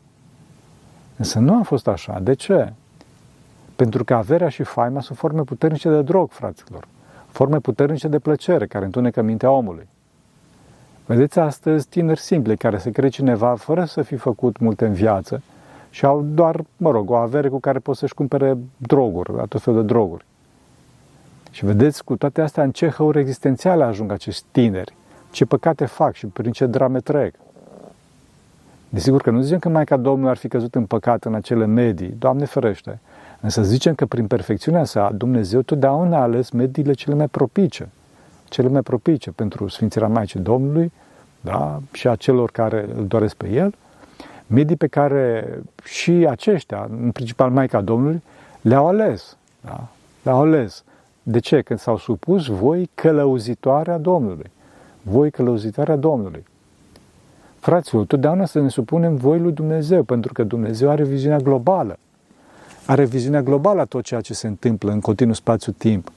Însă 1.17 1.39
nu 1.39 1.59
a 1.59 1.63
fost 1.63 1.89
așa. 1.89 2.21
De 2.23 2.33
ce? 2.33 2.73
Pentru 3.77 4.05
că 4.05 4.15
averea 4.15 4.49
și 4.49 4.63
faima 4.63 5.01
sunt 5.01 5.19
forme 5.19 5.43
puternice 5.43 5.89
de 5.89 6.03
drog, 6.03 6.31
fraților. 6.31 6.89
Forme 7.29 7.59
puternice 7.59 8.09
de 8.09 8.19
plăcere 8.19 8.67
care 8.67 8.85
întunecă 8.85 9.23
mintea 9.23 9.51
omului. 9.51 9.89
Vedeți 11.11 11.39
astăzi 11.39 11.89
tineri 11.89 12.21
simple 12.21 12.55
care 12.55 12.79
se 12.79 12.91
crede 12.91 13.09
cineva 13.09 13.55
fără 13.55 13.85
să 13.85 14.03
fi 14.03 14.17
făcut 14.17 14.59
multe 14.59 14.87
în 14.87 14.93
viață 14.93 15.43
și 15.91 16.05
au 16.05 16.23
doar, 16.35 16.65
mă 16.77 16.91
rog, 16.91 17.11
o 17.11 17.15
avere 17.15 17.49
cu 17.49 17.61
care 17.61 17.79
pot 17.79 17.97
să-și 17.97 18.15
cumpere 18.15 18.59
droguri, 18.77 19.49
tot 19.49 19.63
felul 19.63 19.81
de 19.81 19.87
droguri. 19.87 20.25
Și 21.51 21.65
vedeți 21.65 22.05
cu 22.05 22.17
toate 22.17 22.41
astea 22.41 22.63
în 22.63 22.71
ce 22.71 22.89
hăuri 22.89 23.19
existențiale 23.19 23.85
ajung 23.85 24.13
acești 24.13 24.45
tineri, 24.51 24.95
ce 25.31 25.45
păcate 25.45 25.85
fac 25.85 26.15
și 26.15 26.27
prin 26.27 26.53
ce 26.53 26.67
drame 26.67 27.01
trec. 27.01 27.35
Desigur 28.89 29.23
că 29.23 29.31
nu 29.31 29.41
zicem 29.41 29.59
că 29.59 29.69
Maica 29.69 29.97
Domnului 29.97 30.31
ar 30.31 30.37
fi 30.37 30.49
căzut 30.49 30.75
în 30.75 30.87
păcat 30.87 31.25
în 31.25 31.35
acele 31.35 31.67
medii, 31.67 32.15
Doamne 32.19 32.45
ferește, 32.45 33.01
însă 33.41 33.63
zicem 33.63 33.95
că 33.95 34.07
prin 34.07 34.27
perfecțiunea 34.27 34.85
sa 34.85 35.11
Dumnezeu 35.15 35.63
totdeauna 35.63 36.19
a 36.19 36.23
ales 36.23 36.51
mediile 36.51 36.93
cele 36.93 37.15
mai 37.15 37.29
propice– 37.29 37.89
cele 38.51 38.69
mai 38.69 38.83
propice 38.83 39.31
pentru 39.31 39.69
Sfințirea 39.69 40.09
Maicii 40.09 40.41
Domnului 40.41 40.93
da? 41.41 41.81
și 41.93 42.09
a 42.09 42.15
celor 42.15 42.51
care 42.51 42.89
îl 42.97 43.07
doresc 43.07 43.35
pe 43.35 43.49
El, 43.49 43.75
medii 44.47 44.77
pe 44.77 44.87
care 44.87 45.49
și 45.85 46.11
aceștia, 46.11 46.89
în 47.03 47.11
principal 47.11 47.51
Maica 47.51 47.81
Domnului, 47.81 48.23
le-au 48.61 48.87
ales. 48.87 49.37
Da? 49.61 49.89
Le-au 50.23 50.41
ales. 50.41 50.85
De 51.23 51.39
ce? 51.39 51.61
Când 51.61 51.79
s-au 51.79 51.97
supus 51.97 52.47
voi 52.47 52.91
călăuzitoarea 52.95 53.99
Domnului. 53.99 54.51
Voi 55.03 55.31
călăuzitoarea 55.31 55.97
Domnului. 55.97 56.45
Fraților, 57.59 58.05
totdeauna 58.05 58.45
să 58.45 58.61
ne 58.61 58.69
supunem 58.69 59.17
voi 59.17 59.39
lui 59.39 59.53
Dumnezeu, 59.53 60.03
pentru 60.03 60.33
că 60.33 60.43
Dumnezeu 60.43 60.91
are 60.91 61.05
viziunea 61.05 61.39
globală. 61.39 61.99
Are 62.87 63.05
viziunea 63.05 63.43
globală 63.43 63.81
a 63.81 63.85
tot 63.85 64.03
ceea 64.03 64.21
ce 64.21 64.35
se 64.35 64.47
întâmplă 64.47 64.93
în 64.93 65.01
continuu 65.01 65.35
spațiu-timp. 65.35 66.11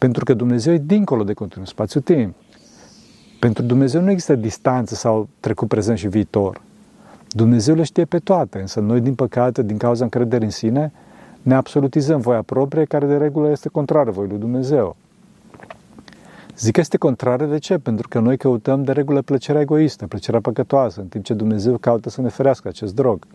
Pentru 0.00 0.24
că 0.24 0.34
Dumnezeu 0.34 0.72
e 0.72 0.78
dincolo 0.78 1.24
de 1.24 1.32
continuu 1.32 1.66
spațiu-timp. 1.66 2.34
Pentru 3.40 3.62
Dumnezeu 3.62 4.00
nu 4.00 4.10
există 4.10 4.34
distanță 4.34 4.94
sau 4.94 5.28
trecut, 5.40 5.68
prezent 5.68 5.98
și 5.98 6.08
viitor. 6.08 6.60
Dumnezeu 7.28 7.74
le 7.74 7.82
știe 7.82 8.04
pe 8.04 8.18
toate, 8.18 8.60
însă 8.60 8.80
noi, 8.80 9.00
din 9.00 9.14
păcate, 9.14 9.62
din 9.62 9.76
cauza 9.76 10.04
încrederii 10.04 10.44
în 10.44 10.50
sine, 10.50 10.92
ne 11.42 11.54
absolutizăm 11.54 12.20
voia 12.20 12.42
proprie, 12.42 12.84
care 12.84 13.06
de 13.06 13.16
regulă 13.16 13.50
este 13.50 13.68
contrară 13.68 14.10
voii 14.10 14.28
lui 14.28 14.38
Dumnezeu. 14.38 14.96
Zic 16.58 16.72
că 16.72 16.80
este 16.80 16.96
contrară 16.96 17.44
de 17.46 17.58
ce? 17.58 17.78
Pentru 17.78 18.08
că 18.08 18.18
noi 18.18 18.36
căutăm 18.36 18.84
de 18.84 18.92
regulă 18.92 19.22
plăcerea 19.22 19.60
egoistă, 19.60 20.06
plăcerea 20.06 20.40
păcătoasă, 20.40 21.00
în 21.00 21.06
timp 21.06 21.24
ce 21.24 21.34
Dumnezeu 21.34 21.76
caută 21.76 22.10
să 22.10 22.20
ne 22.20 22.28
ferească 22.28 22.68
acest 22.68 22.94
drog. 22.94 23.26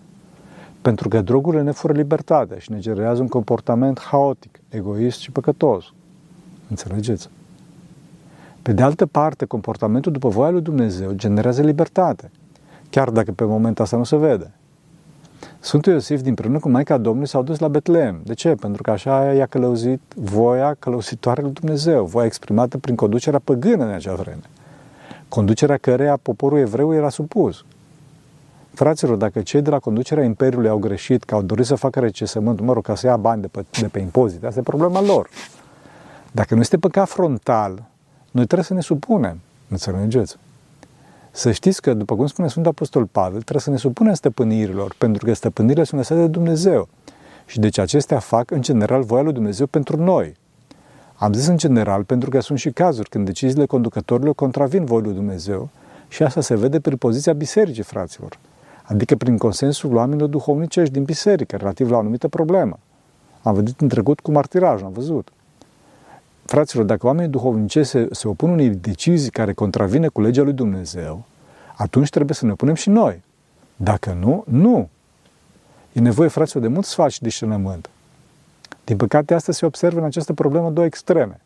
Pentru 0.82 1.10
că 1.10 1.22
drogurile 1.22 1.62
ne 1.62 1.72
fură 1.72 1.94
libertatea 1.94 2.58
și 2.58 2.72
ne 2.72 2.80
generează 2.80 3.22
un 3.22 3.28
comportament 3.28 4.00
haotic, 4.00 4.60
egoist 4.70 5.20
și 5.20 5.32
păcătos. 5.32 5.94
Înțelegeți? 6.70 7.30
Pe 8.62 8.74
de 8.74 8.84
altă 8.84 9.06
parte, 9.06 9.46
comportamentul 9.46 10.12
după 10.12 10.30
voia 10.30 10.50
lui 10.50 10.62
Dumnezeu 10.62 11.12
generează 11.12 11.62
libertate, 11.62 12.32
chiar 12.90 13.10
dacă 13.10 13.32
pe 13.32 13.44
moment 13.44 13.80
asta 13.80 13.98
nu 13.98 14.04
se 14.04 14.18
vede. 14.18 14.52
Sfântul 15.60 15.94
Iosif, 15.94 16.20
din 16.20 16.30
împreună 16.30 16.60
cu 16.60 16.70
Maica 16.70 16.98
Domnului, 16.98 17.28
s-au 17.28 17.44
dus 17.44 17.60
la 17.60 17.68
Betlehem. 17.68 18.22
De 18.24 18.34
ce? 18.34 18.50
Pentru 18.50 18.82
că 18.82 18.92
așa 18.92 19.34
i-a 19.34 19.46
călăuzit 19.46 20.02
voia 20.16 20.76
călăuzitoare 20.80 21.42
lui 21.42 21.52
Dumnezeu, 21.52 22.06
voia 22.06 22.26
exprimată 22.26 22.78
prin 22.78 22.96
conducerea 22.96 23.40
păgână 23.44 23.84
în 23.84 23.92
acea 23.92 24.14
vreme. 24.14 24.42
Conducerea 25.30 25.78
căreia 25.78 26.18
poporul 26.22 26.58
evreu 26.58 26.94
era 26.94 27.10
supus. 27.10 27.66
Fraților, 28.74 29.16
dacă 29.16 29.42
cei 29.42 29.62
de 29.62 29.70
la 29.70 29.80
conducerea 29.80 30.24
Imperiului 30.24 30.70
au 30.70 30.78
greșit, 30.78 31.24
că 31.24 31.36
au 31.36 31.42
dorit 31.42 31.66
să 31.66 31.76
facă 31.76 32.00
recesământ, 32.00 32.60
mă 32.60 32.74
rog, 32.74 32.84
ca 32.84 32.96
să 32.96 33.08
ia 33.08 33.18
bani 33.18 33.42
de 33.42 33.48
pe, 33.48 33.66
de 33.82 33.88
pe 33.88 34.00
impozite, 34.00 34.46
asta 34.46 34.60
e 34.60 34.64
problema 34.64 35.02
lor. 35.02 35.30
Dacă 36.36 36.54
nu 36.54 36.60
este 36.60 36.78
păcat 36.78 37.10
frontal, 37.10 37.84
noi 38.32 38.46
trebuie 38.46 38.64
să 38.64 38.74
ne 38.74 38.82
supunem. 38.82 39.40
Înțelegeți? 39.70 40.38
Să 41.32 41.52
știți 41.52 41.82
că, 41.82 41.94
după 41.94 42.16
cum 42.16 42.28
spune 42.28 42.48
Sfântul 42.48 42.72
Apostol 42.72 43.06
Pavel, 43.06 43.42
trebuie 43.42 43.62
să 43.62 43.70
ne 43.70 43.78
supunem 43.78 44.14
stăpânirilor, 44.14 44.96
pentru 44.98 45.26
că 45.26 45.34
stăpânirile 45.34 45.84
sunt 45.84 46.00
lăsate 46.00 46.22
de 46.22 46.28
Dumnezeu. 46.28 46.88
Și 47.46 47.60
deci 47.60 47.78
acestea 47.78 48.20
fac, 48.20 48.52
în 48.52 48.62
general, 48.62 49.04
voia 49.04 49.22
lui 49.22 49.34
Dumnezeu 49.34 49.66
pentru 49.66 50.04
noi. 50.04 50.36
Am 51.16 51.34
zis 51.34 51.48
în 51.48 51.58
general 51.58 52.04
pentru 52.04 52.30
că 52.30 52.40
sunt 52.40 52.60
și 52.60 52.72
cazuri 52.72 53.10
când 53.10 53.26
deciziile 53.26 53.66
conducătorilor 53.66 54.36
contravin 54.36 54.86
voii 54.86 55.04
lui 55.04 55.14
Dumnezeu 55.14 55.70
Și 56.08 56.24
asta 56.24 56.42
se 56.42 56.56
vede 56.56 56.80
prin 56.80 56.98
poziția 56.98 57.34
bisericii, 57.34 57.84
fraților. 57.84 58.40
Adică 58.84 59.16
prin 59.16 59.38
consensul 59.38 59.96
oamenilor 59.96 60.30
duhovnicești 60.30 60.94
din 60.94 61.04
biserică, 61.04 61.56
relativ 61.56 61.90
la 61.90 61.96
o 61.96 62.00
anumită 62.00 62.28
problemă. 62.28 62.80
Am 63.42 63.54
văzut 63.54 63.82
în 63.82 63.88
trecut 63.88 64.20
cu 64.20 64.32
martiraj, 64.32 64.84
am 64.84 64.92
văzut. 64.92 65.30
Fraților, 66.46 66.86
dacă 66.86 67.06
oamenii 67.06 67.32
duhovnicești 67.32 67.92
se, 67.92 68.08
se 68.12 68.28
opun 68.28 68.50
unei 68.50 68.70
decizii 68.70 69.32
care 69.32 69.54
contravine 69.54 70.08
cu 70.08 70.22
legea 70.22 70.42
lui 70.42 70.54
Dumnezeu, 70.54 71.24
atunci 71.76 72.10
trebuie 72.10 72.36
să 72.36 72.46
ne 72.46 72.52
opunem 72.52 72.74
și 72.74 72.90
noi. 72.90 73.24
Dacă 73.76 74.18
nu, 74.20 74.44
nu. 74.48 74.90
E 75.94 76.00
nevoie, 76.00 76.30
fraților, 76.30 76.64
de 76.64 76.70
mult 76.70 76.86
sfat 76.86 77.12
și 77.12 77.22
discernământ. 77.22 77.90
Din 78.84 78.98
păcate, 78.98 79.34
asta 79.34 79.52
se 79.52 79.66
observă 79.66 80.00
în 80.00 80.06
această 80.06 80.34
problemă 80.34 80.70
două 80.70 80.86
extreme. 80.86 81.40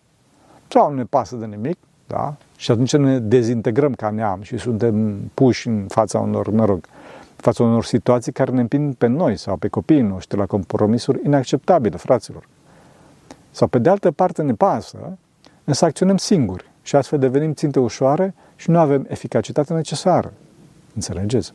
Sau 0.68 0.90
nu 0.90 0.96
ne 0.96 1.04
pasă 1.04 1.36
de 1.36 1.46
nimic, 1.46 1.78
da? 2.08 2.36
Și 2.56 2.72
atunci 2.72 2.96
ne 2.96 3.20
dezintegrăm 3.20 3.94
ca 3.94 4.10
neam 4.10 4.42
și 4.42 4.58
suntem 4.58 5.18
puși 5.34 5.68
în 5.68 5.86
fața 5.88 6.20
unor, 6.20 6.50
mă 6.50 6.66
rog, 6.66 6.86
fața 7.36 7.64
unor 7.64 7.84
situații 7.84 8.32
care 8.32 8.52
ne 8.52 8.62
împing 8.62 8.96
pe 8.96 9.08
noi 9.08 9.38
sau 9.38 9.58
pe 9.58 9.68
copiii 9.68 10.02
noștri 10.02 10.38
la 10.38 10.46
compromisuri 10.46 11.22
inacceptabile, 11.26 11.98
fraților. 11.98 12.48
Sau 13.52 13.68
pe 13.68 13.80
de 13.80 13.90
altă 13.90 14.12
parte 14.12 14.42
ne 14.42 14.54
pasă, 14.54 15.18
însă 15.64 15.86
acționăm 15.86 16.18
singuri 16.18 16.72
și 16.82 16.96
astfel 16.96 17.20
devenim 17.20 17.54
ținte 17.54 17.80
ușoare 17.80 18.34
și 18.56 18.70
nu 18.70 18.80
avem 18.80 19.06
eficacitatea 19.10 19.76
necesară. 19.76 20.34
Înțelegeți? 20.96 21.54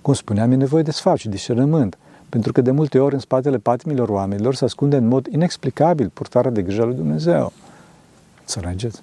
Cum 0.00 0.14
spuneam, 0.14 0.52
e 0.52 0.54
nevoie 0.54 0.82
de 0.82 0.90
sfat 0.90 1.16
și 1.16 1.28
discernământ, 1.28 1.98
pentru 2.28 2.52
că 2.52 2.60
de 2.60 2.70
multe 2.70 2.98
ori 2.98 3.14
în 3.14 3.20
spatele 3.20 3.58
patimilor 3.58 4.08
oamenilor 4.08 4.54
se 4.54 4.64
ascunde 4.64 4.96
în 4.96 5.06
mod 5.06 5.26
inexplicabil 5.26 6.08
purtarea 6.08 6.50
de 6.50 6.62
grijă 6.62 6.84
lui 6.84 6.94
Dumnezeu. 6.94 7.52
Înțelegeți? 8.40 9.02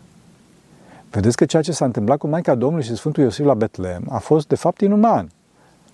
Vedeți 1.11 1.35
că 1.35 1.45
ceea 1.45 1.61
ce 1.61 1.71
s-a 1.71 1.85
întâmplat 1.85 2.17
cu 2.17 2.27
Maica 2.27 2.55
Domnului 2.55 2.85
și 2.85 2.95
Sfântul 2.95 3.23
Iosif 3.23 3.45
la 3.45 3.53
Betlehem 3.53 4.07
a 4.09 4.17
fost 4.17 4.47
de 4.47 4.55
fapt 4.55 4.81
inuman, 4.81 5.29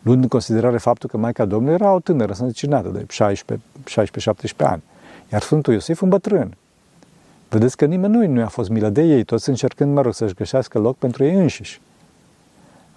luând 0.02 0.22
în 0.22 0.28
considerare 0.28 0.78
faptul 0.78 1.10
că 1.10 1.18
Maica 1.18 1.46
Domnului 1.46 1.74
era 1.74 1.94
o 1.94 2.00
tânără 2.00 2.34
sănăcinată 2.34 2.90
de 2.90 3.06
16-17 3.06 4.58
ani, 4.58 4.84
iar 5.32 5.42
Sfântul 5.42 5.74
Iosif 5.74 6.02
un 6.02 6.10
bătrân. 6.10 6.56
Vedeți 7.50 7.78
că 7.78 7.86
nimeni 7.86 8.28
nu 8.28 8.40
i-a 8.40 8.48
fost 8.48 8.70
milă 8.70 8.90
de 8.90 9.02
ei, 9.02 9.24
toți 9.24 9.50
încercând, 9.50 9.94
mă 9.94 10.02
rog, 10.02 10.14
să-și 10.14 10.34
găsească 10.34 10.80
loc 10.80 10.98
pentru 10.98 11.24
ei 11.24 11.36
înșiși. 11.36 11.82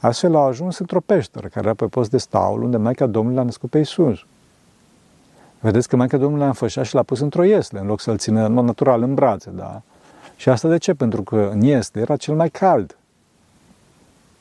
Astfel 0.00 0.34
au 0.34 0.46
ajuns 0.46 0.78
într-o 0.78 1.00
peșteră 1.00 1.46
care 1.46 1.66
era 1.66 1.74
pe 1.74 1.86
post 1.86 2.10
de 2.10 2.18
staul 2.18 2.62
unde 2.62 2.76
Maica 2.76 3.06
Domnului 3.06 3.38
l-a 3.38 3.44
născut 3.44 3.70
pe 3.70 3.78
Iisus. 3.78 4.18
Vedeți 5.60 5.88
că 5.88 5.96
Maica 5.96 6.16
Domnului 6.16 6.42
l-a 6.42 6.48
înfășat 6.48 6.84
și 6.84 6.94
l-a 6.94 7.02
pus 7.02 7.20
într-o 7.20 7.42
iesle, 7.44 7.78
în 7.78 7.86
loc 7.86 8.00
să-l 8.00 8.18
țină 8.18 8.46
în 8.46 8.52
mod 8.52 8.64
natural 8.64 9.02
în 9.02 9.14
brațe, 9.14 9.50
da? 9.50 9.82
Și 10.36 10.48
asta 10.48 10.68
de 10.68 10.76
ce? 10.76 10.94
Pentru 10.94 11.22
că 11.22 11.48
în 11.52 11.62
este 11.62 12.00
era 12.00 12.16
cel 12.16 12.34
mai 12.34 12.48
cald. 12.48 12.96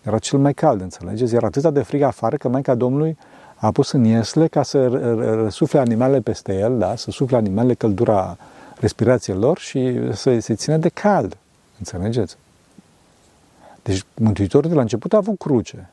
Era 0.02 0.18
cel 0.18 0.40
mai 0.40 0.54
cald, 0.54 0.82
înțelegeți? 0.82 1.36
Era 1.36 1.48
atâta 1.48 1.72
de 1.72 1.82
frig 1.82 2.02
afară 2.02 2.38
că 2.38 2.50
Maica 2.50 2.76
Domnului 2.76 3.18
a 3.64 3.72
pus 3.72 3.92
în 3.92 4.04
iesle 4.04 4.48
ca 4.48 4.64
să 4.64 4.88
răsufle 5.44 5.80
animalele 5.80 6.20
peste 6.20 6.58
el, 6.58 6.78
da? 6.78 6.96
să 6.96 7.12
sufle 7.12 7.38
animalele 7.38 7.74
căldura 7.74 8.38
respirației 8.80 9.36
lor 9.36 9.58
și 9.58 10.00
să 10.14 10.40
se 10.40 10.56
țină 10.56 10.78
de 10.78 10.90
cald. 10.90 11.38
Înțelegeți? 11.78 12.38
Deci 13.84 14.04
Mântuitorul 14.16 14.70
de 14.70 14.76
la 14.76 14.82
început 14.82 15.14
a 15.14 15.18
avut 15.18 15.38
cruce. 15.38 15.90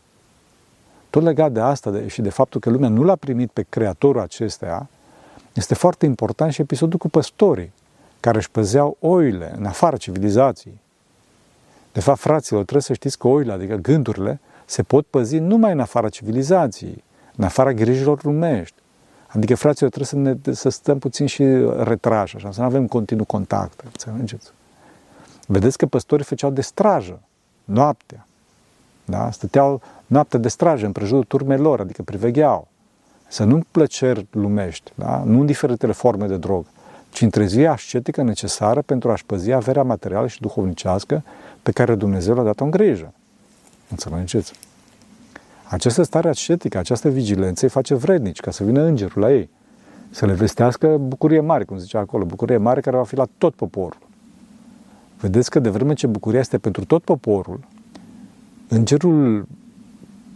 Tot 1.10 1.22
legat 1.22 1.52
de 1.52 1.60
asta 1.60 1.90
de, 1.90 2.08
și 2.08 2.20
de 2.20 2.30
faptul 2.30 2.60
că 2.60 2.70
lumea 2.70 2.88
nu 2.88 3.02
l-a 3.02 3.16
primit 3.16 3.50
pe 3.50 3.66
Creatorul 3.68 4.20
acestea, 4.20 4.88
este 5.52 5.74
foarte 5.74 6.06
important 6.06 6.52
și 6.52 6.60
episodul 6.60 6.98
cu 6.98 7.08
păstorii, 7.08 7.72
care 8.20 8.36
își 8.36 8.50
păzeau 8.50 8.96
oile 9.00 9.54
în 9.56 9.64
afara 9.64 9.96
civilizației. 9.96 10.80
De 11.92 12.00
fapt, 12.00 12.18
fraților, 12.18 12.60
trebuie 12.60 12.82
să 12.82 12.92
știți 12.92 13.18
că 13.18 13.28
oile, 13.28 13.52
adică 13.52 13.74
gândurile, 13.74 14.40
se 14.64 14.82
pot 14.82 15.06
păzi 15.06 15.38
numai 15.38 15.72
în 15.72 15.80
afara 15.80 16.08
civilizației, 16.08 17.04
în 17.40 17.46
afara 17.46 17.72
grijilor 17.72 18.24
lumești. 18.24 18.74
Adică, 19.26 19.54
fraților, 19.54 19.90
trebuie 19.90 20.24
să, 20.24 20.46
ne, 20.50 20.54
să 20.54 20.68
stăm 20.68 20.98
puțin 20.98 21.26
și 21.26 21.44
retrași, 21.78 22.36
așa, 22.36 22.52
să 22.52 22.60
nu 22.60 22.66
avem 22.66 22.86
continuu 22.86 23.24
contact, 23.24 23.80
înțelegeți? 23.84 24.50
Vedeți 25.46 25.78
că 25.78 25.86
păstorii 25.86 26.24
făceau 26.24 26.50
de 26.50 26.60
strajă 26.60 27.20
noaptea. 27.64 28.26
Da? 29.04 29.30
Stăteau 29.30 29.80
noaptea 30.06 30.38
de 30.38 30.48
strajă 30.48 30.86
în 30.86 30.92
prejurul 30.92 31.24
turmelor, 31.24 31.80
adică 31.80 32.02
privegheau. 32.02 32.68
Să 33.28 33.44
nu 33.44 33.60
plăceri 33.70 34.26
lumești, 34.30 34.92
da? 34.94 35.22
nu 35.24 35.40
în 35.40 35.46
diferitele 35.46 35.92
forme 35.92 36.26
de 36.26 36.36
drog, 36.36 36.64
ci 37.10 37.20
întrezia 37.20 37.72
ascetică 37.72 38.22
necesară 38.22 38.82
pentru 38.82 39.10
a-și 39.10 39.24
păzi 39.24 39.52
averea 39.52 39.82
materială 39.82 40.26
și 40.26 40.40
duhovnicească 40.40 41.22
pe 41.62 41.70
care 41.70 41.94
Dumnezeu 41.94 42.34
l-a 42.34 42.42
dat-o 42.42 42.64
în 42.64 42.70
grijă. 42.70 43.12
Înțelegeți? 43.90 44.52
Această 45.70 46.02
stare 46.02 46.28
ascetică, 46.28 46.78
această 46.78 47.08
vigilență 47.08 47.64
îi 47.64 47.70
face 47.70 47.94
vrednici 47.94 48.40
ca 48.40 48.50
să 48.50 48.64
vină 48.64 48.82
îngerul 48.82 49.22
la 49.22 49.32
ei. 49.32 49.50
Să 50.10 50.26
le 50.26 50.32
vestească 50.32 50.96
bucurie 50.96 51.40
mare, 51.40 51.64
cum 51.64 51.76
zicea 51.76 51.98
acolo, 51.98 52.24
bucurie 52.24 52.56
mare 52.56 52.80
care 52.80 52.96
va 52.96 53.04
fi 53.04 53.16
la 53.16 53.26
tot 53.38 53.54
poporul. 53.54 54.08
Vedeți 55.20 55.50
că 55.50 55.58
de 55.58 55.68
vreme 55.68 55.94
ce 55.94 56.06
bucuria 56.06 56.38
este 56.38 56.58
pentru 56.58 56.84
tot 56.84 57.02
poporul, 57.02 57.60
îngerul 58.68 59.46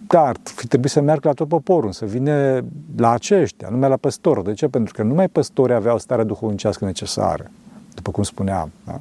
da, 0.07 0.26
ar 0.26 0.37
fi 0.43 0.67
trebuit 0.67 0.91
să 0.91 1.00
meargă 1.00 1.29
la 1.29 1.35
tot 1.35 1.49
poporul, 1.49 1.93
să 1.93 2.05
vină 2.05 2.64
la 2.97 3.11
aceștia, 3.11 3.69
numai 3.69 3.88
la 3.88 3.97
păstor. 3.97 4.43
De 4.43 4.53
ce? 4.53 4.69
Pentru 4.69 4.95
că 4.95 5.03
numai 5.03 5.29
păstorii 5.29 5.75
aveau 5.75 5.99
starea 5.99 6.25
duhovnicească 6.25 6.85
necesară, 6.85 7.50
după 7.95 8.11
cum 8.11 8.23
spuneam, 8.23 8.71
da? 8.85 9.00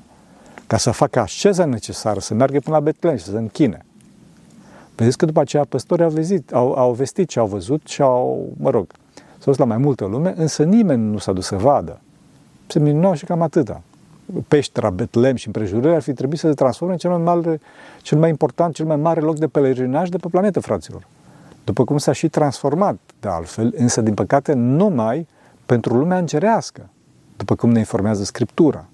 ca 0.67 0.77
să 0.77 0.91
facă 0.91 1.19
asceza 1.19 1.65
necesară, 1.65 2.19
să 2.19 2.33
meargă 2.33 2.59
până 2.59 2.75
la 2.75 2.81
Betlehem 2.81 3.17
și 3.17 3.23
să 3.23 3.31
se 3.31 3.37
închine. 3.37 3.85
Vedeți 4.95 5.17
că 5.17 5.25
după 5.25 5.39
aceea 5.39 5.65
păstorii 5.69 6.03
au, 6.03 6.09
vizit, 6.09 6.53
au, 6.53 6.73
au 6.73 6.93
vestit 6.93 7.29
ce 7.29 7.39
au 7.39 7.47
văzut 7.47 7.81
și 7.87 8.01
au, 8.01 8.49
mă 8.57 8.69
rog, 8.69 8.87
s-au 9.15 9.43
dus 9.43 9.57
la 9.57 9.65
mai 9.65 9.77
multă 9.77 10.05
lume, 10.05 10.33
însă 10.37 10.63
nimeni 10.63 11.11
nu 11.11 11.17
s-a 11.17 11.31
dus 11.31 11.45
să 11.45 11.55
vadă. 11.55 11.99
Se 12.67 12.79
minunau 12.79 13.13
și 13.13 13.25
cam 13.25 13.41
atâta 13.41 13.81
peștera, 14.47 14.89
Betlem 14.89 15.35
și 15.35 15.47
împrejurări 15.47 15.95
ar 15.95 16.01
fi 16.01 16.13
trebuit 16.13 16.39
să 16.39 16.47
se 16.47 16.53
transforme 16.53 16.93
în 16.93 16.99
cel 16.99 17.09
mai, 17.09 17.19
mare, 17.19 17.59
cel 18.01 18.17
mai 18.17 18.29
important, 18.29 18.73
cel 18.73 18.85
mai 18.85 18.95
mare 18.95 19.19
loc 19.19 19.37
de 19.37 19.47
pelerinaj 19.47 20.09
de 20.09 20.17
pe 20.17 20.27
planetă, 20.31 20.59
fraților. 20.59 21.07
După 21.63 21.83
cum 21.83 21.97
s-a 21.97 22.11
și 22.11 22.29
transformat, 22.29 22.97
de 23.19 23.27
altfel, 23.27 23.73
însă, 23.77 24.01
din 24.01 24.13
păcate, 24.13 24.53
numai 24.53 25.27
pentru 25.65 25.97
lumea 25.97 26.17
îngerească, 26.17 26.89
după 27.37 27.55
cum 27.55 27.71
ne 27.71 27.79
informează 27.79 28.23
Scriptura. 28.23 28.85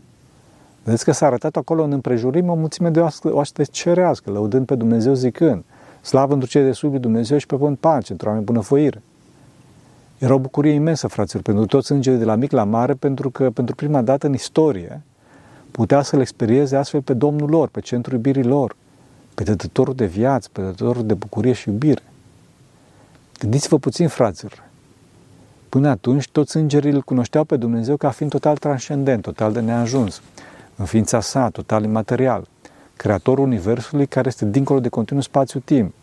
Vedeți 0.83 1.03
că 1.03 1.11
s-a 1.11 1.25
arătat 1.25 1.55
acolo 1.55 1.83
în 1.83 1.91
împrejurim 1.91 2.49
o 2.49 2.53
mulțime 2.53 2.89
de 2.89 3.05
oaște 3.23 3.63
cerească, 3.63 4.31
lăudând 4.31 4.65
pe 4.65 4.75
Dumnezeu 4.75 5.13
zicând, 5.13 5.63
slavă 6.01 6.33
într 6.33 6.47
cei 6.47 6.63
de 6.63 6.71
sub 6.71 6.97
Dumnezeu 6.97 7.37
și 7.37 7.45
pe 7.45 7.55
pământ 7.55 7.79
pace, 7.79 8.11
într-o 8.11 8.27
oameni 8.27 8.45
bunăfoire. 8.45 9.01
Era 10.17 10.33
o 10.33 10.39
bucurie 10.39 10.71
imensă, 10.71 11.07
fraților, 11.07 11.43
pentru 11.43 11.65
toți 11.65 11.91
îngerii 11.91 12.19
de 12.19 12.25
la 12.25 12.35
mic 12.35 12.51
la 12.51 12.63
mare, 12.63 12.93
pentru 12.93 13.29
că 13.29 13.49
pentru 13.49 13.75
prima 13.75 14.01
dată 14.01 14.27
în 14.27 14.33
istorie 14.33 15.01
putea 15.71 16.01
să-L 16.01 16.19
experieze 16.19 16.75
astfel 16.75 17.01
pe 17.01 17.13
Domnul 17.13 17.49
lor, 17.49 17.69
pe 17.69 17.79
centrul 17.79 18.13
iubirii 18.13 18.43
lor, 18.43 18.75
pe 19.35 19.43
dătătorul 19.43 19.93
de 19.95 20.05
viață, 20.05 20.49
pe 20.51 20.61
dătătorul 20.61 21.05
de 21.05 21.13
bucurie 21.13 21.53
și 21.53 21.69
iubire. 21.69 22.03
Gândiți-vă 23.39 23.77
puțin, 23.77 24.07
fraților. 24.07 24.63
Până 25.69 25.89
atunci, 25.89 26.29
toți 26.29 26.57
îngerii 26.57 26.91
îl 26.91 27.01
cunoșteau 27.01 27.43
pe 27.43 27.57
Dumnezeu 27.57 27.97
ca 27.97 28.09
fiind 28.09 28.31
total 28.31 28.57
transcendent, 28.57 29.21
total 29.21 29.53
de 29.53 29.59
neajuns, 29.59 30.21
în 30.75 30.85
ființa 30.85 31.19
sa, 31.19 31.49
total 31.49 31.83
imaterial, 31.83 32.47
creatorul 33.01 33.45
Universului 33.45 34.07
care 34.07 34.27
este 34.27 34.45
dincolo 34.45 34.79
de 34.79 34.89
continuu 34.89 35.21
spațiu-timp, 35.21 35.93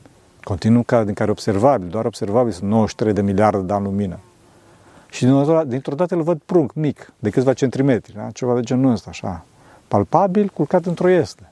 continuu 0.45 0.85
din 1.05 1.15
care 1.15 1.31
observabil, 1.31 1.89
doar 1.89 2.05
observabil 2.05 2.53
sunt 2.53 2.71
93 2.71 3.13
de 3.13 3.23
miliarde 3.23 3.63
de 3.63 3.73
ani 3.73 3.85
lumină. 3.85 4.19
Și 5.11 5.25
dintr-o 5.67 5.95
dată 5.95 6.15
îl 6.15 6.23
văd 6.23 6.41
prunc, 6.47 6.73
mic, 6.75 7.13
de 7.19 7.31
câțiva 7.31 7.53
centimetri, 7.53 8.15
da? 8.15 8.31
ceva 8.33 8.55
de 8.55 8.61
genul 8.61 8.93
ăsta, 8.93 9.11
așa, 9.11 9.45
palpabil, 9.89 10.49
culcat 10.49 10.87
într-o 10.87 11.09
este. 11.09 11.51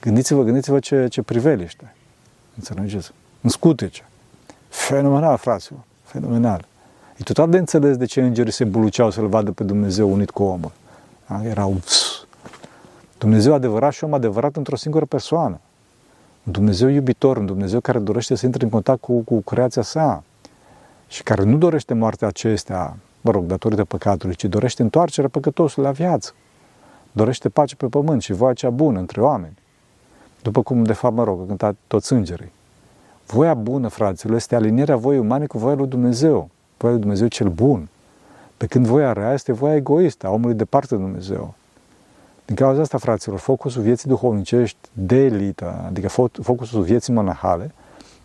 Gândiți-vă, 0.00 0.42
gândiți-vă 0.42 0.78
ce, 0.78 1.06
ce 1.08 1.22
priveliște. 1.22 1.94
Înțelegeți? 2.56 3.12
În 3.40 3.50
scutece. 3.50 4.08
Fenomenal, 4.68 5.36
fraților. 5.36 5.80
Fenomenal. 6.02 6.66
E 7.16 7.22
total 7.22 7.50
de 7.50 7.58
înțeles 7.58 7.96
de 7.96 8.04
ce 8.04 8.20
îngerii 8.20 8.52
se 8.52 8.64
buluceau 8.64 9.10
să-L 9.10 9.26
vadă 9.26 9.50
pe 9.50 9.64
Dumnezeu 9.64 10.12
unit 10.12 10.30
cu 10.30 10.42
omul. 10.42 10.72
Da? 11.28 11.44
Erau 11.44 11.76
Dumnezeu 13.18 13.54
adevărat 13.54 13.92
și 13.92 14.04
om 14.04 14.12
adevărat 14.12 14.56
într-o 14.56 14.76
singură 14.76 15.04
persoană. 15.04 15.60
Un 16.44 16.52
Dumnezeu 16.52 16.88
iubitor, 16.88 17.36
un 17.36 17.46
Dumnezeu 17.46 17.80
care 17.80 17.98
dorește 17.98 18.34
să 18.34 18.46
intre 18.46 18.64
în 18.64 18.70
contact 18.70 19.00
cu, 19.00 19.20
cu 19.20 19.40
creația 19.40 19.82
sa 19.82 20.22
și 21.08 21.22
care 21.22 21.44
nu 21.44 21.56
dorește 21.56 21.94
moartea 21.94 22.28
acestea, 22.28 22.96
mă 23.20 23.30
rog, 23.30 23.44
datorită 23.44 23.84
păcatului, 23.84 24.34
ci 24.34 24.44
dorește 24.44 24.82
întoarcerea 24.82 25.30
păcătosului 25.30 25.88
la 25.88 25.94
viață 25.94 26.34
dorește 27.16 27.48
pace 27.48 27.76
pe 27.76 27.86
pământ 27.86 28.22
și 28.22 28.32
voia 28.32 28.52
cea 28.52 28.70
bună 28.70 28.98
între 28.98 29.20
oameni. 29.20 29.56
După 30.42 30.62
cum, 30.62 30.84
de 30.84 30.92
fapt, 30.92 31.14
mă 31.14 31.24
rog, 31.24 31.40
a 31.40 31.46
cântat 31.46 31.76
toți 31.86 32.12
îngerii. 32.12 32.52
Voia 33.26 33.54
bună, 33.54 33.88
fraților, 33.88 34.36
este 34.36 34.54
alinierea 34.54 34.96
voii 34.96 35.18
umane 35.18 35.46
cu 35.46 35.58
voia 35.58 35.74
lui 35.74 35.86
Dumnezeu, 35.86 36.48
voia 36.76 36.92
lui 36.92 37.00
Dumnezeu 37.00 37.26
cel 37.26 37.48
bun. 37.48 37.88
Pe 38.56 38.66
când 38.66 38.86
voia 38.86 39.12
rea 39.12 39.32
este 39.32 39.52
voia 39.52 39.74
egoistă 39.74 40.26
a 40.26 40.30
omului 40.30 40.54
departe 40.54 40.96
de 40.96 41.02
Dumnezeu. 41.02 41.54
Din 42.46 42.54
cauza 42.54 42.80
asta, 42.80 42.98
fraților, 42.98 43.38
focusul 43.38 43.82
vieții 43.82 44.08
duhovnicești 44.08 44.78
de 44.92 45.16
elită, 45.16 45.84
adică 45.86 46.08
focusul 46.42 46.82
vieții 46.82 47.12
monahale, 47.12 47.72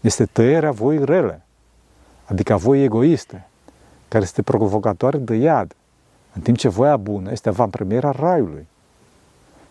este 0.02 0.26
tăierea 0.26 0.72
voii 0.72 1.06
rele, 1.06 1.42
adică 2.26 2.54
a 2.54 2.58
voii 2.58 2.84
egoiste, 2.84 3.48
care 4.08 4.24
este 4.24 4.42
provocatoare 4.42 5.18
de 5.18 5.36
iad, 5.36 5.76
în 6.34 6.42
timp 6.42 6.58
ce 6.58 6.68
voia 6.68 6.98
bună 6.98 7.32
este 7.32 7.50
avantpremiera 7.50 8.12
raiului. 8.12 8.68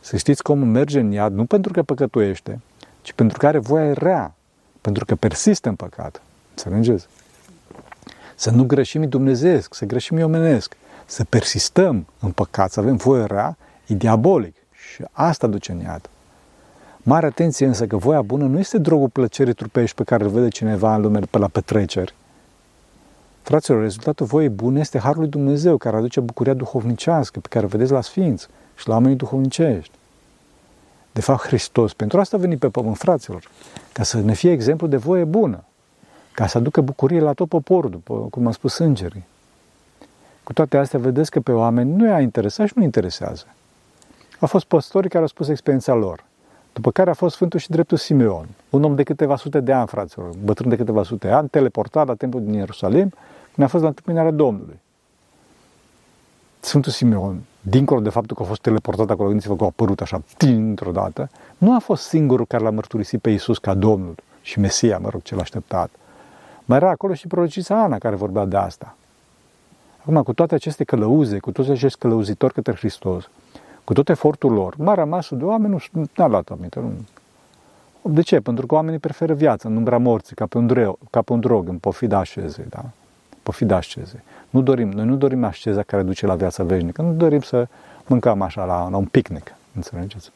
Să 0.01 0.17
știți 0.17 0.43
că 0.43 0.53
omul 0.53 0.67
merge 0.67 1.01
în 1.01 1.13
iad 1.13 1.33
nu 1.33 1.45
pentru 1.45 1.73
că 1.73 1.83
păcătuiește, 1.83 2.61
ci 3.03 3.13
pentru 3.13 3.39
că 3.39 3.47
are 3.47 3.59
voia 3.59 3.93
rea, 3.93 4.35
pentru 4.81 5.05
că 5.05 5.15
persistă 5.15 5.69
în 5.69 5.75
păcat. 5.75 6.23
Înțelegeți? 6.51 7.07
Să 8.35 8.51
nu 8.51 8.65
greșim 8.65 9.09
dumnezeesc, 9.09 9.75
să 9.75 9.85
greșim 9.85 10.23
omenesc, 10.23 10.77
să 11.07 11.25
persistăm 11.25 12.07
în 12.21 12.31
păcat, 12.31 12.73
să 12.73 12.81
avem 12.81 12.97
voie 12.97 13.25
rea, 13.25 13.57
e 13.93 13.95
diabolic. 13.95 14.55
Și 14.93 15.05
asta 15.13 15.47
duce 15.47 15.73
în 15.73 15.79
iad. 15.79 16.11
Mare 17.03 17.27
atenție 17.27 17.67
însă 17.67 17.87
că 17.87 17.97
voia 17.97 18.23
bună 18.23 18.45
nu 18.45 18.59
este 18.59 18.79
drogul 18.79 19.09
plăcerii 19.09 19.53
trupești 19.53 19.97
pe 19.97 20.03
care 20.03 20.25
îl 20.25 20.31
vede 20.31 20.49
cineva 20.49 20.95
în 20.95 21.03
lume 21.03 21.19
pe 21.19 21.39
la 21.39 21.49
petreceri. 21.49 22.15
Fraților, 23.43 23.81
rezultatul 23.81 24.27
voiei 24.27 24.49
bune 24.49 24.81
este 24.81 24.99
Harul 24.99 25.21
lui 25.21 25.31
Dumnezeu 25.31 25.77
care 25.77 25.97
aduce 25.97 26.21
bucuria 26.21 26.55
duhovnicească 26.55 27.41
pe 27.41 27.49
care 27.51 27.65
o 27.65 27.69
vedeți 27.69 27.93
la 27.93 28.01
Sfinți 28.01 28.49
și 28.77 28.89
la 28.89 28.95
oamenii 28.95 29.17
duhovnicești. 29.17 29.93
De 31.13 31.21
fapt, 31.21 31.47
Hristos 31.47 31.93
pentru 31.93 32.21
asta 32.21 32.37
a 32.37 32.41
venit 32.41 32.59
pe 32.59 32.69
pământ, 32.69 32.97
fraților, 32.97 33.51
ca 33.93 34.03
să 34.03 34.21
ne 34.21 34.33
fie 34.33 34.51
exemplu 34.51 34.87
de 34.87 34.97
voie 34.97 35.25
bună, 35.25 35.65
ca 36.35 36.47
să 36.47 36.59
aducă 36.59 36.81
bucurie 36.81 37.21
la 37.21 37.33
tot 37.33 37.49
poporul, 37.49 37.91
după 37.91 38.15
cum 38.15 38.47
am 38.47 38.53
spus 38.53 38.79
îngerii. 38.79 39.25
Cu 40.43 40.53
toate 40.53 40.77
astea, 40.77 40.99
vedeți 40.99 41.31
că 41.31 41.41
pe 41.41 41.53
oameni 41.53 41.95
nu 41.97 42.07
i-a 42.07 42.21
interesat 42.21 42.67
și 42.67 42.73
nu 42.77 42.83
interesează. 42.83 43.45
Au 44.41 44.49
fost 44.49 44.65
păstorii 44.65 45.09
care 45.09 45.23
au 45.23 45.29
spus 45.29 45.49
experiența 45.49 45.95
lor. 45.95 46.25
După 46.73 46.91
care 46.91 47.11
a 47.11 47.15
fost 47.15 47.35
Sfântul 47.35 47.59
și 47.59 47.71
Dreptul 47.71 47.97
Simeon, 47.97 48.47
un 48.71 48.85
om 48.85 48.95
de 48.95 49.03
câteva 49.03 49.37
sute 49.37 49.61
de 49.61 49.73
ani, 49.73 49.87
fraților, 49.87 50.31
bătrân 50.45 50.69
de 50.69 50.77
câteva 50.77 51.03
sute 51.03 51.27
de 51.27 51.33
ani, 51.33 51.49
teleportat 51.49 52.07
la 52.07 52.15
templul 52.15 52.43
din 52.45 52.53
Ierusalim, 52.53 53.13
când 53.55 53.67
a 53.67 53.71
fost 53.71 53.83
la 53.83 53.89
întâmpinarea 53.89 54.31
Domnului. 54.31 54.79
Sfântul 56.61 56.93
Simeon, 56.93 57.41
dincolo 57.61 58.01
de 58.01 58.09
faptul 58.09 58.37
că 58.37 58.43
a 58.43 58.47
fost 58.47 58.61
teleportat 58.61 59.11
acolo, 59.11 59.29
gândiți-vă 59.29 59.57
că 59.57 59.63
a 59.63 59.67
apărut 59.67 60.01
așa, 60.01 60.23
dintr-o 60.39 60.91
dată, 60.91 61.31
nu 61.59 61.75
a 61.75 61.79
fost 61.79 62.03
singurul 62.03 62.47
care 62.47 62.63
l-a 62.63 62.71
mărturisit 62.71 63.21
pe 63.21 63.31
Iisus 63.31 63.59
ca 63.59 63.75
Domnul 63.75 64.15
și 64.43 64.59
Mesia, 64.59 64.99
mă 64.99 65.09
rog, 65.09 65.23
cel 65.23 65.41
așteptat. 65.41 65.91
Mai 66.65 66.77
era 66.77 66.91
acolo 66.91 67.15
și 67.15 67.27
prorocița 67.27 67.83
Ana 67.83 67.99
care 67.99 68.17
vorbea 68.17 68.45
de 68.45 68.57
asta. 68.57 68.97
Acum, 70.01 70.23
cu 70.23 70.33
toate 70.33 70.55
aceste 70.55 70.85
călăuze, 70.85 71.39
cu 71.39 71.53
toți 71.53 71.71
acești 71.71 71.99
călăuzitori 71.99 72.53
către 72.53 72.75
Hristos, 72.75 73.29
cu 73.91 73.97
tot 73.97 74.09
efortul 74.09 74.53
lor, 74.53 74.75
marea 74.77 75.05
masă 75.05 75.35
de 75.35 75.45
oameni 75.45 75.83
nu 75.93 76.05
a 76.17 76.27
luat 76.27 76.49
aminte. 76.49 76.81
Nu. 76.81 76.93
De 78.13 78.23
ce? 78.23 78.41
Pentru 78.41 78.67
că 78.67 78.75
oamenii 78.75 78.99
preferă 78.99 79.35
viața 79.35 79.69
în 79.69 79.77
umbra 79.77 79.99
morții, 79.99 80.37
ca 80.37 80.47
pe 80.47 80.59
un, 80.59 80.67
drog, 80.67 80.99
ca 81.11 81.23
pe 81.23 81.33
un 81.33 81.41
drog, 81.41 81.69
în 81.69 81.79
pofida 81.79 82.19
așezei. 82.19 82.65
Da? 82.69 82.85
Pofida 83.43 83.77
așezei. 83.77 84.21
Nu 84.51 84.61
dorim, 84.61 84.89
noi 84.89 85.05
nu 85.05 85.17
dorim 85.17 85.45
așeza 85.45 85.83
care 85.83 86.03
duce 86.03 86.27
la 86.27 86.35
viața 86.35 86.65
veșnică, 86.65 87.03
nu 87.03 87.13
dorim 87.13 87.41
să 87.41 87.69
mâncăm 88.07 88.43
așa 88.43 88.65
la, 88.65 88.89
la 88.89 88.97
un 88.97 89.05
picnic. 89.05 89.55
Înțelegeți? 89.75 90.31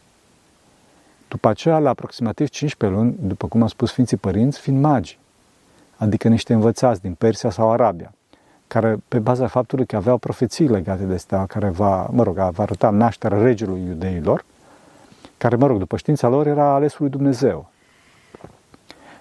După 1.29 1.49
aceea, 1.49 1.79
la 1.79 1.89
aproximativ 1.89 2.49
15 2.49 2.99
luni, 2.99 3.17
după 3.21 3.47
cum 3.47 3.63
au 3.63 3.69
spus 3.69 3.91
Sfinții 3.91 4.17
Părinți, 4.17 4.61
fiind 4.61 4.81
magi, 4.81 5.19
adică 5.97 6.29
niște 6.29 6.53
învățați 6.53 7.01
din 7.01 7.15
Persia 7.15 7.51
sau 7.51 7.73
Arabia, 7.73 8.13
care, 8.67 8.97
pe 9.09 9.19
baza 9.19 9.47
faptului 9.47 9.87
că 9.87 9.97
aveau 9.97 10.19
profeții 10.19 10.69
legate 10.69 11.05
de 11.05 11.17
steaua, 11.17 11.47
care 11.47 11.69
va, 11.69 12.09
mă 12.11 12.23
rog, 12.23 12.35
va 12.35 12.63
arăta 12.63 12.91
nașterea 12.91 13.43
regelui 13.43 13.83
iudeilor, 13.87 14.45
care, 15.39 15.57
mă 15.57 15.67
rog, 15.67 15.79
după 15.79 15.97
știința 15.97 16.29
lor, 16.29 16.47
era 16.47 16.75
alesul 16.75 16.99
lui 17.01 17.11
Dumnezeu. 17.11 17.69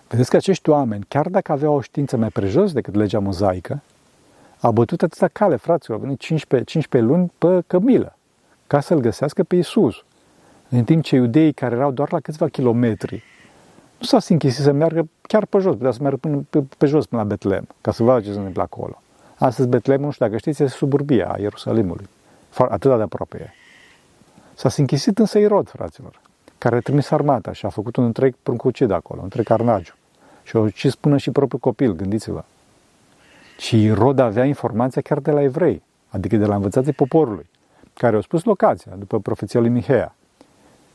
Vedeți 0.07 0.29
că 0.29 0.35
acești 0.35 0.69
oameni, 0.69 1.05
chiar 1.07 1.27
dacă 1.27 1.51
aveau 1.51 1.75
o 1.75 1.81
știință 1.81 2.17
mai 2.17 2.29
prejos 2.29 2.73
decât 2.73 2.95
legea 2.95 3.19
mozaică, 3.19 3.81
au 4.59 4.71
bătut 4.71 5.01
atâta 5.01 5.27
cale, 5.27 5.55
fraților, 5.55 5.98
au 5.98 6.03
venit 6.03 6.20
15, 6.20 6.70
15 6.70 7.11
luni 7.11 7.31
pe 7.37 7.63
cămilă, 7.68 8.18
ca 8.68 8.79
să-L 8.79 9.00
găsească 9.00 9.44
pe 9.44 9.55
Isus. 9.55 10.03
În 10.70 10.83
timp 10.83 11.03
ce 11.03 11.15
iudeii 11.15 11.53
care 11.53 11.75
erau 11.75 11.91
doar 11.91 12.11
la 12.11 12.20
câțiva 12.20 12.48
kilometri, 12.48 13.24
nu 13.98 14.05
s-au 14.05 14.20
închisit 14.29 14.63
să 14.63 14.72
meargă 14.72 15.07
chiar 15.22 15.46
pe 15.46 15.57
jos, 15.57 15.75
putea 15.75 15.91
să 15.91 15.98
meargă 16.01 16.18
până, 16.18 16.46
pe, 16.50 16.63
pe 16.77 16.85
jos 16.85 17.05
până 17.05 17.22
la 17.22 17.27
Betlehem, 17.27 17.68
ca 17.81 17.91
să 17.91 18.03
vadă 18.03 18.22
ce 18.22 18.31
se 18.31 18.37
întâmplă 18.37 18.61
acolo. 18.61 19.01
Astăzi 19.44 19.68
Betlehem, 19.68 20.01
nu 20.01 20.12
știu 20.12 20.25
dacă 20.25 20.38
știți, 20.38 20.64
este 20.64 20.77
suburbia 20.77 21.27
a 21.27 21.40
Ierusalimului. 21.40 22.10
Atât 22.58 22.98
de 22.98 23.01
aproape 23.01 23.38
e. 23.38 23.50
S-a 24.53 24.70
închisit 24.77 25.20
însă 25.20 25.40
Irod, 25.40 25.70
fraților, 25.70 26.20
care 26.58 26.75
a 26.75 26.79
trimis 26.79 27.12
armata 27.12 27.51
și 27.51 27.66
a 27.66 27.70
făcut 27.70 27.96
un 27.96 28.03
întreg 28.03 28.36
pruncucid 28.44 28.92
acolo, 28.92 29.18
un 29.18 29.24
întreg 29.24 29.46
carnagiu. 29.46 29.94
Și 30.44 30.56
a 30.56 30.60
ucis 30.60 30.96
până 30.96 31.18
și 31.18 31.32
propriul 31.32 31.60
copil, 31.60 31.96
gândiți-vă. 31.96 32.44
Și 33.58 33.84
Irod 33.84 34.20
avea 34.20 34.46
informația 34.46 35.01
chiar 35.01 35.20
de 35.20 35.32
la 35.32 35.42
evrei, 35.42 35.82
adică 36.10 36.38
de 36.38 36.46
la 36.46 36.56
învățații 36.56 36.94
poporului, 36.94 37.50
care 37.94 38.16
au 38.16 38.22
spus 38.22 38.44
locația, 38.44 38.92
după 38.98 39.20
profeția 39.20 39.60
lui 39.60 39.70
Miheia. 39.70 40.16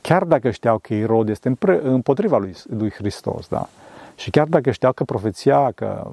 Chiar 0.01 0.25
dacă 0.25 0.51
știau 0.51 0.79
că 0.79 0.95
Irod 0.95 1.29
este 1.29 1.57
împotriva 1.83 2.39
lui, 2.39 2.55
lui 2.77 2.91
Hristos, 2.91 3.49
da? 3.49 3.69
Și 4.17 4.31
chiar 4.31 4.47
dacă 4.47 4.71
știau 4.71 4.93
că 4.93 5.05
profeția 5.05 5.71
că 5.75 6.11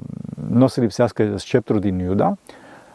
nu 0.55 0.63
o 0.63 0.67
să 0.67 0.81
lipsească 0.81 1.37
sceptrul 1.37 1.79
din 1.79 1.99
Iuda, 1.99 2.37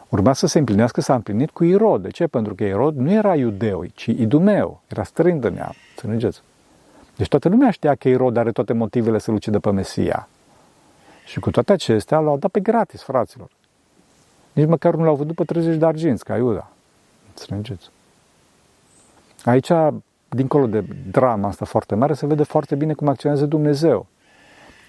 urma 0.09 0.33
să 0.33 0.47
se 0.47 0.59
împlinească, 0.59 1.01
s-a 1.01 1.13
împlinit 1.13 1.49
cu 1.49 1.63
Irod. 1.63 2.01
De 2.01 2.09
ce? 2.09 2.27
Pentru 2.27 2.55
că 2.55 2.63
Irod 2.63 2.95
nu 2.95 3.11
era 3.11 3.35
iudeu, 3.35 3.85
ci 3.93 4.05
idumeu, 4.05 4.81
era 4.87 5.03
străin 5.03 5.39
de 5.39 5.49
neam. 5.49 5.73
Înțelegeți? 5.95 6.41
Deci 7.15 7.27
toată 7.27 7.49
lumea 7.49 7.71
știa 7.71 7.95
că 7.95 8.07
Irod 8.07 8.37
are 8.37 8.51
toate 8.51 8.73
motivele 8.73 9.17
să-l 9.17 9.33
ucidă 9.33 9.59
pe 9.59 9.71
Mesia. 9.71 10.27
Și 11.25 11.39
cu 11.39 11.51
toate 11.51 11.71
acestea 11.71 12.19
l-au 12.19 12.37
dat 12.37 12.51
pe 12.51 12.59
gratis, 12.59 13.01
fraților. 13.01 13.49
Nici 14.53 14.67
măcar 14.67 14.95
nu 14.95 15.03
l-au 15.03 15.15
văzut 15.15 15.35
pe 15.35 15.43
30 15.43 15.77
de 15.77 15.85
arginți, 15.85 16.23
ca 16.23 16.37
Iuda. 16.37 16.69
Înțelegeți? 17.27 17.89
Aici, 19.43 19.71
dincolo 20.29 20.67
de 20.67 20.83
drama 21.11 21.47
asta 21.47 21.65
foarte 21.65 21.95
mare, 21.95 22.13
se 22.13 22.25
vede 22.25 22.43
foarte 22.43 22.75
bine 22.75 22.93
cum 22.93 23.07
acționează 23.07 23.45
Dumnezeu 23.45 24.07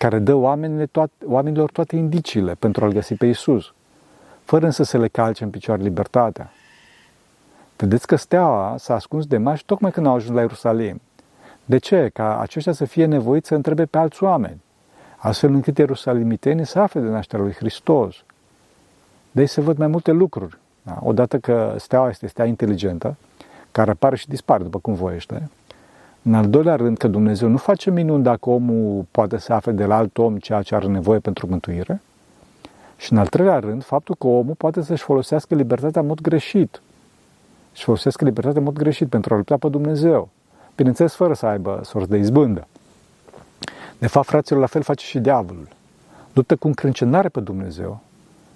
care 0.02 0.18
dă 0.18 0.34
oamenilor 0.34 0.86
toate, 0.90 1.12
oamenilor 1.24 1.70
toate 1.70 1.96
indiciile 1.96 2.54
pentru 2.54 2.84
a-L 2.84 2.92
găsi 2.92 3.14
pe 3.14 3.26
Isus, 3.26 3.72
fără 4.44 4.64
însă 4.64 4.82
să 4.82 4.98
le 4.98 5.08
calce 5.08 5.44
în 5.44 5.50
picioare 5.50 5.82
libertatea. 5.82 6.52
Vedeți 7.76 8.06
că 8.06 8.16
steaua 8.16 8.74
s-a 8.78 8.94
ascuns 8.94 9.26
de 9.26 9.36
mași 9.36 9.64
tocmai 9.64 9.90
când 9.90 10.06
au 10.06 10.14
ajuns 10.14 10.34
la 10.34 10.40
Ierusalim. 10.40 11.00
De 11.64 11.78
ce? 11.78 12.10
Ca 12.12 12.40
aceștia 12.40 12.72
să 12.72 12.84
fie 12.84 13.04
nevoiți 13.04 13.48
să 13.48 13.54
întrebe 13.54 13.84
pe 13.84 13.98
alți 13.98 14.22
oameni, 14.22 14.60
astfel 15.16 15.52
încât 15.52 15.78
ierusalimitenii 15.78 16.66
să 16.66 16.78
afle 16.78 17.00
de 17.00 17.08
nașterea 17.08 17.44
lui 17.44 17.54
Hristos. 17.54 18.24
De 19.30 19.40
aici 19.40 19.48
se 19.48 19.60
văd 19.60 19.78
mai 19.78 19.86
multe 19.86 20.10
lucruri. 20.10 20.58
Da? 20.82 20.98
Odată 21.02 21.38
că 21.38 21.74
steaua 21.78 22.08
este 22.08 22.26
stea 22.26 22.44
inteligentă, 22.44 23.16
care 23.72 23.90
apare 23.90 24.16
și 24.16 24.28
dispare 24.28 24.62
după 24.62 24.78
cum 24.78 24.94
voiește, 24.94 25.50
în 26.22 26.34
al 26.34 26.48
doilea 26.48 26.76
rând, 26.76 26.96
că 26.96 27.08
Dumnezeu 27.08 27.48
nu 27.48 27.56
face 27.56 27.90
minuni 27.90 28.22
dacă 28.22 28.50
omul 28.50 29.06
poate 29.10 29.38
să 29.38 29.52
afle 29.52 29.72
de 29.72 29.84
la 29.84 29.96
alt 29.96 30.18
om 30.18 30.36
ceea 30.36 30.62
ce 30.62 30.74
are 30.74 30.86
nevoie 30.86 31.18
pentru 31.18 31.46
mântuire. 31.46 32.00
Și 32.96 33.12
în 33.12 33.18
al 33.18 33.26
treilea 33.26 33.58
rând, 33.58 33.84
faptul 33.84 34.14
că 34.18 34.26
omul 34.26 34.54
poate 34.54 34.82
să-și 34.82 35.02
folosească 35.02 35.54
libertatea 35.54 36.00
în 36.00 36.06
mod 36.06 36.20
greșit. 36.20 36.82
Și 37.72 37.84
folosească 37.84 38.24
libertatea 38.24 38.58
în 38.58 38.64
mod 38.64 38.76
greșit 38.76 39.08
pentru 39.08 39.34
a 39.34 39.36
lupta 39.36 39.56
pe 39.56 39.68
Dumnezeu. 39.68 40.28
Bineînțeles, 40.76 41.14
fără 41.14 41.34
să 41.34 41.46
aibă 41.46 41.80
sorți 41.84 42.10
de 42.10 42.16
izbândă. 42.16 42.66
De 43.98 44.06
fapt, 44.06 44.26
fraților, 44.26 44.60
la 44.60 44.66
fel 44.66 44.82
face 44.82 45.06
și 45.06 45.18
diavolul. 45.18 45.68
Luptă 46.32 46.56
cu 46.56 46.66
încrâncenare 46.66 47.28
pe 47.28 47.40
Dumnezeu, 47.40 48.00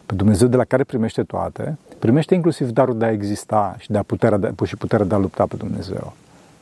pe 0.07 0.15
Dumnezeu 0.15 0.49
de 0.49 0.57
la 0.57 0.65
care 0.65 0.85
primește 0.85 1.23
toate, 1.23 1.79
primește 1.99 2.35
inclusiv 2.35 2.71
darul 2.71 2.99
de 2.99 3.05
a 3.05 3.11
exista 3.11 3.77
și, 3.79 3.91
de 3.91 3.99
a 3.99 4.03
puterea 4.03 4.39
de, 4.39 4.53
și 4.65 4.77
puterea 4.77 5.07
de 5.07 5.15
a 5.15 5.19
lupta 5.19 5.47
pe 5.47 5.57
Dumnezeu. 5.57 6.13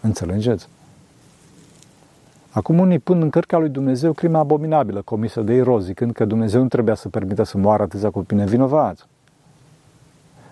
Înțelegeți? 0.01 0.69
Acum 2.55 2.79
unii 2.79 2.99
pun 2.99 3.23
în 3.23 3.31
cărca 3.31 3.59
lui 3.59 3.69
Dumnezeu 3.69 4.13
crima 4.13 4.39
abominabilă 4.39 5.03
comisă 5.03 5.41
de 5.41 5.55
Irod, 5.55 5.83
zicând 5.83 6.13
că 6.13 6.25
Dumnezeu 6.25 6.63
nu 6.63 6.69
trebuia 6.69 6.95
să 6.95 7.09
permită 7.09 7.43
să 7.43 7.59
moară 7.59 7.83
atâția 7.83 8.11
copii 8.11 8.37
nevinovați. 8.37 9.05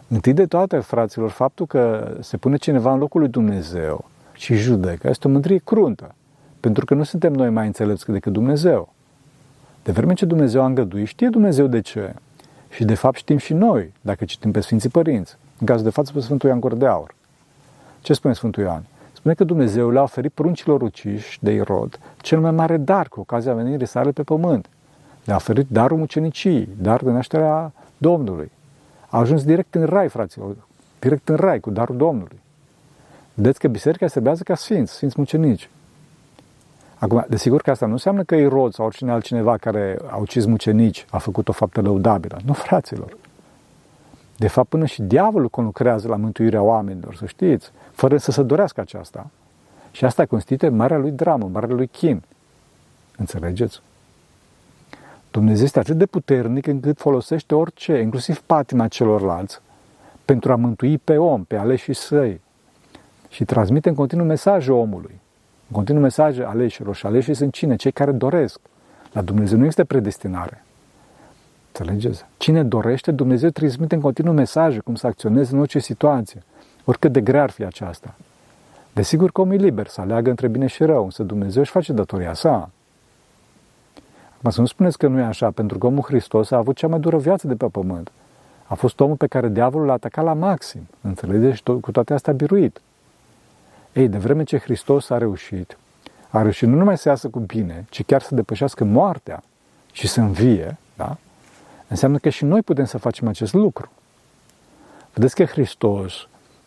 Întâi 0.08 0.32
de 0.32 0.46
toate, 0.46 0.78
fraților, 0.78 1.30
faptul 1.30 1.66
că 1.66 2.14
se 2.20 2.36
pune 2.36 2.56
cineva 2.56 2.92
în 2.92 2.98
locul 2.98 3.20
lui 3.20 3.28
Dumnezeu 3.28 4.04
și 4.32 4.54
judecă 4.54 5.08
este 5.08 5.28
o 5.28 5.30
mândrie 5.30 5.60
cruntă, 5.64 6.14
pentru 6.60 6.84
că 6.84 6.94
nu 6.94 7.02
suntem 7.02 7.32
noi 7.32 7.50
mai 7.50 7.66
înțelepți 7.66 8.10
decât 8.10 8.32
Dumnezeu. 8.32 8.92
De 9.82 9.92
vreme 9.92 10.14
ce 10.14 10.24
Dumnezeu 10.24 10.62
a 10.62 10.66
îngăduit, 10.66 11.06
știe 11.06 11.28
Dumnezeu 11.28 11.66
de 11.66 11.80
ce. 11.80 12.14
Și 12.70 12.84
de 12.84 12.94
fapt 12.94 13.16
știm 13.16 13.36
și 13.36 13.52
noi, 13.52 13.92
dacă 14.00 14.24
citim 14.24 14.50
pe 14.50 14.60
Sfinții 14.60 14.88
Părinți, 14.88 15.36
în 15.58 15.66
cazul 15.66 15.84
de 15.84 15.90
față 15.90 16.12
pe 16.12 16.20
Sfântul 16.20 16.48
Ioan 16.48 16.60
Gură 16.60 16.74
de 16.74 16.86
Aur. 16.86 17.14
Ce 18.00 18.12
spune 18.12 18.34
Sfântul 18.34 18.62
Ioan? 18.62 18.84
Spune 19.22 19.36
că 19.36 19.44
Dumnezeu 19.44 19.90
le-a 19.90 20.02
oferit 20.02 20.32
pruncilor 20.32 20.82
uciși 20.82 21.38
de 21.42 21.52
Irod 21.52 21.98
cel 22.20 22.40
mai 22.40 22.50
mare 22.50 22.76
dar 22.76 23.08
cu 23.08 23.20
ocazia 23.20 23.54
venirii 23.54 23.86
sale 23.86 24.10
pe 24.10 24.22
pământ. 24.22 24.68
Le-a 25.24 25.36
oferit 25.36 25.66
darul 25.68 25.98
mucenicii, 25.98 26.68
dar 26.80 27.02
de 27.02 27.10
nașterea 27.10 27.72
Domnului. 27.96 28.50
A 29.08 29.18
ajuns 29.18 29.44
direct 29.44 29.74
în 29.74 29.84
rai, 29.84 30.08
fraților, 30.08 30.56
direct 30.98 31.28
în 31.28 31.36
rai 31.36 31.60
cu 31.60 31.70
darul 31.70 31.96
Domnului. 31.96 32.40
Vedeți 33.34 33.58
că 33.58 33.68
biserica 33.68 34.06
se 34.06 34.20
bează 34.20 34.42
ca 34.42 34.54
sfinți, 34.54 34.92
sfinți 34.92 35.14
mucenici. 35.18 35.70
Acum, 36.98 37.24
desigur 37.28 37.62
că 37.62 37.70
asta 37.70 37.86
nu 37.86 37.92
înseamnă 37.92 38.22
că 38.22 38.34
Irod 38.34 38.72
sau 38.72 38.86
oricine 38.86 39.10
altcineva 39.10 39.56
care 39.56 39.98
a 40.10 40.16
ucis 40.16 40.44
mucenici 40.44 41.06
a 41.10 41.18
făcut 41.18 41.48
o 41.48 41.52
faptă 41.52 41.80
lăudabilă. 41.80 42.38
Nu, 42.44 42.52
fraților. 42.52 43.16
De 44.42 44.48
fapt, 44.48 44.68
până 44.68 44.86
și 44.86 45.02
diavolul 45.02 45.48
conlucrează 45.48 46.08
la 46.08 46.16
mântuirea 46.16 46.62
oamenilor, 46.62 47.14
să 47.14 47.26
știți, 47.26 47.70
fără 47.92 48.16
să 48.16 48.30
se 48.30 48.42
dorească 48.42 48.80
aceasta. 48.80 49.30
Și 49.90 50.04
asta 50.04 50.26
constituie 50.26 50.70
marea 50.70 50.98
lui 50.98 51.10
dramă, 51.10 51.48
marea 51.52 51.74
lui 51.74 51.86
chin. 51.86 52.22
Înțelegeți? 53.16 53.80
Dumnezeu 55.30 55.64
este 55.64 55.78
atât 55.78 55.96
de 55.96 56.06
puternic 56.06 56.66
încât 56.66 56.98
folosește 56.98 57.54
orice, 57.54 57.98
inclusiv 57.98 58.40
patima 58.40 58.88
celorlalți, 58.88 59.60
pentru 60.24 60.52
a 60.52 60.56
mântui 60.56 60.98
pe 60.98 61.16
om, 61.16 61.44
pe 61.44 61.56
aleșii 61.56 61.94
săi. 61.94 62.40
Și 63.28 63.44
transmite 63.44 63.88
în 63.88 63.94
continuu 63.94 64.26
mesaje 64.26 64.72
omului. 64.72 65.20
În 65.68 65.76
continuu 65.76 66.02
mesaje 66.02 66.44
aleșilor. 66.44 66.94
Și 66.94 67.06
aleșii 67.06 67.34
sunt 67.34 67.52
cine? 67.52 67.76
Cei 67.76 67.92
care 67.92 68.12
doresc. 68.12 68.60
La 69.12 69.22
Dumnezeu 69.22 69.58
nu 69.58 69.64
este 69.64 69.84
predestinare. 69.84 70.64
Înțelegeți? 71.78 72.24
Cine 72.36 72.62
dorește, 72.64 73.10
Dumnezeu 73.10 73.50
transmite 73.50 73.94
în 73.94 74.00
continuu 74.00 74.32
mesaje 74.32 74.78
cum 74.78 74.94
să 74.94 75.06
acționeze 75.06 75.52
în 75.54 75.58
orice 75.60 75.78
situație, 75.78 76.42
oricât 76.84 77.12
de 77.12 77.20
grea 77.20 77.42
ar 77.42 77.50
fi 77.50 77.64
aceasta. 77.64 78.14
Desigur 78.92 79.30
că 79.30 79.40
omul 79.40 79.54
e 79.54 79.56
liber 79.56 79.86
să 79.86 80.00
aleagă 80.00 80.30
între 80.30 80.48
bine 80.48 80.66
și 80.66 80.84
rău, 80.84 81.04
însă 81.04 81.22
Dumnezeu 81.22 81.62
își 81.62 81.70
face 81.70 81.92
datoria 81.92 82.34
sa. 82.34 82.70
Acum 84.38 84.50
să 84.50 84.60
nu 84.60 84.66
spuneți 84.66 84.98
că 84.98 85.06
nu 85.06 85.18
e 85.18 85.22
așa, 85.22 85.50
pentru 85.50 85.78
că 85.78 85.86
omul 85.86 86.02
Hristos 86.02 86.50
a 86.50 86.56
avut 86.56 86.76
cea 86.76 86.88
mai 86.88 87.00
dură 87.00 87.18
viață 87.18 87.46
de 87.46 87.54
pe 87.54 87.66
pământ. 87.66 88.10
A 88.66 88.74
fost 88.74 89.00
omul 89.00 89.16
pe 89.16 89.26
care 89.26 89.48
diavolul 89.48 89.86
l-a 89.86 89.92
atacat 89.92 90.24
la 90.24 90.32
maxim, 90.32 90.88
înțelegeți? 91.00 91.56
Și 91.56 91.62
cu 91.62 91.90
toate 91.90 92.14
astea 92.14 92.32
a 92.32 92.36
biruit. 92.36 92.80
Ei, 93.92 94.08
de 94.08 94.18
vreme 94.18 94.44
ce 94.44 94.58
Hristos 94.58 95.10
a 95.10 95.18
reușit, 95.18 95.78
a 96.28 96.42
reușit 96.42 96.68
nu 96.68 96.76
numai 96.76 96.98
să 96.98 97.08
iasă 97.08 97.28
cu 97.28 97.38
bine, 97.38 97.84
ci 97.88 98.04
chiar 98.04 98.22
să 98.22 98.34
depășească 98.34 98.84
moartea 98.84 99.42
și 99.92 100.08
să 100.08 100.20
învie, 100.20 100.78
da? 100.96 101.16
Înseamnă 101.92 102.18
că 102.18 102.28
și 102.28 102.44
noi 102.44 102.62
putem 102.62 102.84
să 102.84 102.98
facem 102.98 103.28
acest 103.28 103.52
lucru. 103.52 103.90
Vedeți 105.14 105.34
că 105.34 105.44
Hristos, 105.44 106.12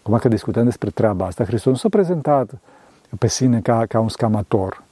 acum 0.02 0.18
că 0.18 0.28
discutăm 0.28 0.64
despre 0.64 0.90
treaba 0.90 1.26
asta, 1.26 1.44
Hristos 1.46 1.72
nu 1.72 1.78
s-a 1.78 1.90
prezentat 1.90 2.50
pe 3.20 3.28
sine 3.28 3.60
ca, 3.62 3.86
ca 3.86 4.00
un 4.00 4.10
scamator. 4.10 4.84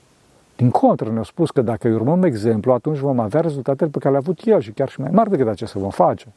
Din 0.56 0.70
contră, 0.70 1.10
ne-a 1.10 1.24
spus 1.24 1.52
că 1.52 1.62
dacă 1.62 1.88
îi 1.88 1.94
urmăm 1.94 2.24
exemplu, 2.24 2.74
atunci 2.74 2.98
vom 2.98 3.20
avea 3.20 3.42
rezultatele 3.42 3.90
pe 3.90 3.98
care 3.98 4.10
le-a 4.10 4.20
avut 4.20 4.40
El 4.46 4.62
și 4.62 4.72
chiar 4.72 4.90
și 4.90 5.00
mai 5.00 5.10
mari 5.12 5.30
decât 5.30 5.48
acestea 5.48 5.82
vom 5.82 5.90
face. 5.90 6.28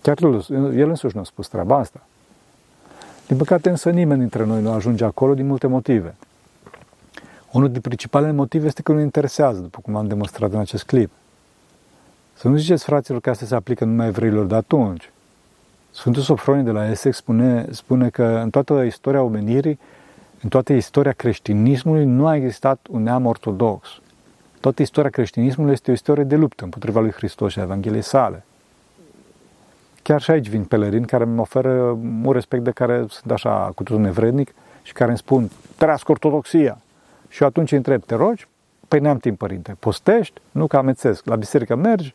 Chiar 0.00 0.22
El, 0.22 0.46
el 0.76 0.88
însuși 0.88 1.14
ne-a 1.14 1.24
spus 1.24 1.48
treaba 1.48 1.76
asta. 1.76 2.06
Din 3.26 3.36
păcate 3.36 3.70
însă 3.70 3.90
nimeni 3.90 4.20
dintre 4.20 4.44
noi 4.44 4.62
nu 4.62 4.72
ajunge 4.72 5.04
acolo 5.04 5.34
din 5.34 5.46
multe 5.46 5.66
motive. 5.66 6.14
Unul 7.52 7.70
din 7.70 7.80
principalele 7.80 8.32
motive 8.32 8.66
este 8.66 8.82
că 8.82 8.92
nu 8.92 9.00
interesează, 9.00 9.60
după 9.60 9.78
cum 9.82 9.96
am 9.96 10.06
demonstrat 10.06 10.52
în 10.52 10.58
acest 10.58 10.84
clip. 10.84 11.10
Să 12.34 12.48
nu 12.48 12.56
ziceți, 12.56 12.84
fraților, 12.84 13.20
că 13.20 13.30
asta 13.30 13.46
se 13.46 13.54
aplică 13.54 13.84
numai 13.84 14.06
evreilor 14.06 14.46
de 14.46 14.54
atunci. 14.54 15.10
Sfântul 15.90 16.22
Sofronie 16.22 16.62
de 16.62 16.70
la 16.70 16.90
Essex 16.90 17.16
spune, 17.16 17.66
spune 17.70 18.08
că 18.08 18.40
în 18.42 18.50
toată 18.50 18.82
istoria 18.82 19.22
omenirii, 19.22 19.78
în 20.42 20.48
toată 20.48 20.72
istoria 20.72 21.12
creștinismului, 21.12 22.04
nu 22.04 22.26
a 22.26 22.36
existat 22.36 22.86
un 22.90 23.02
neam 23.02 23.26
ortodox. 23.26 24.00
Toată 24.60 24.82
istoria 24.82 25.10
creștinismului 25.10 25.72
este 25.72 25.90
o 25.90 25.94
istorie 25.94 26.24
de 26.24 26.36
luptă 26.36 26.64
împotriva 26.64 27.00
lui 27.00 27.10
Hristos 27.10 27.52
și 27.52 27.58
a 27.58 27.62
Evangheliei 27.62 28.02
sale. 28.02 28.44
Chiar 30.02 30.20
și 30.20 30.30
aici 30.30 30.48
vin 30.48 30.64
pelerini 30.64 31.06
care 31.06 31.24
îmi 31.24 31.38
oferă 31.38 31.70
un 32.24 32.32
respect 32.32 32.64
de 32.64 32.70
care 32.70 33.04
sunt 33.08 33.32
așa 33.32 33.72
cu 33.74 33.82
totul 33.82 34.00
nevrednic 34.00 34.54
și 34.82 34.92
care 34.92 35.08
îmi 35.08 35.18
spun, 35.18 35.50
trăiască 35.76 36.10
ortodoxia. 36.10 36.78
Și 37.28 37.42
eu 37.42 37.48
atunci 37.48 37.70
îi 37.70 37.76
întreb, 37.76 38.04
te 38.04 38.14
rogi? 38.14 38.48
Păi 38.88 39.00
n-am 39.00 39.18
timp, 39.18 39.38
părinte. 39.38 39.76
Postești? 39.78 40.40
Nu 40.50 40.66
că 40.66 40.76
amețesc. 40.76 41.24
La 41.24 41.36
biserică 41.36 41.74
mergi? 41.74 42.14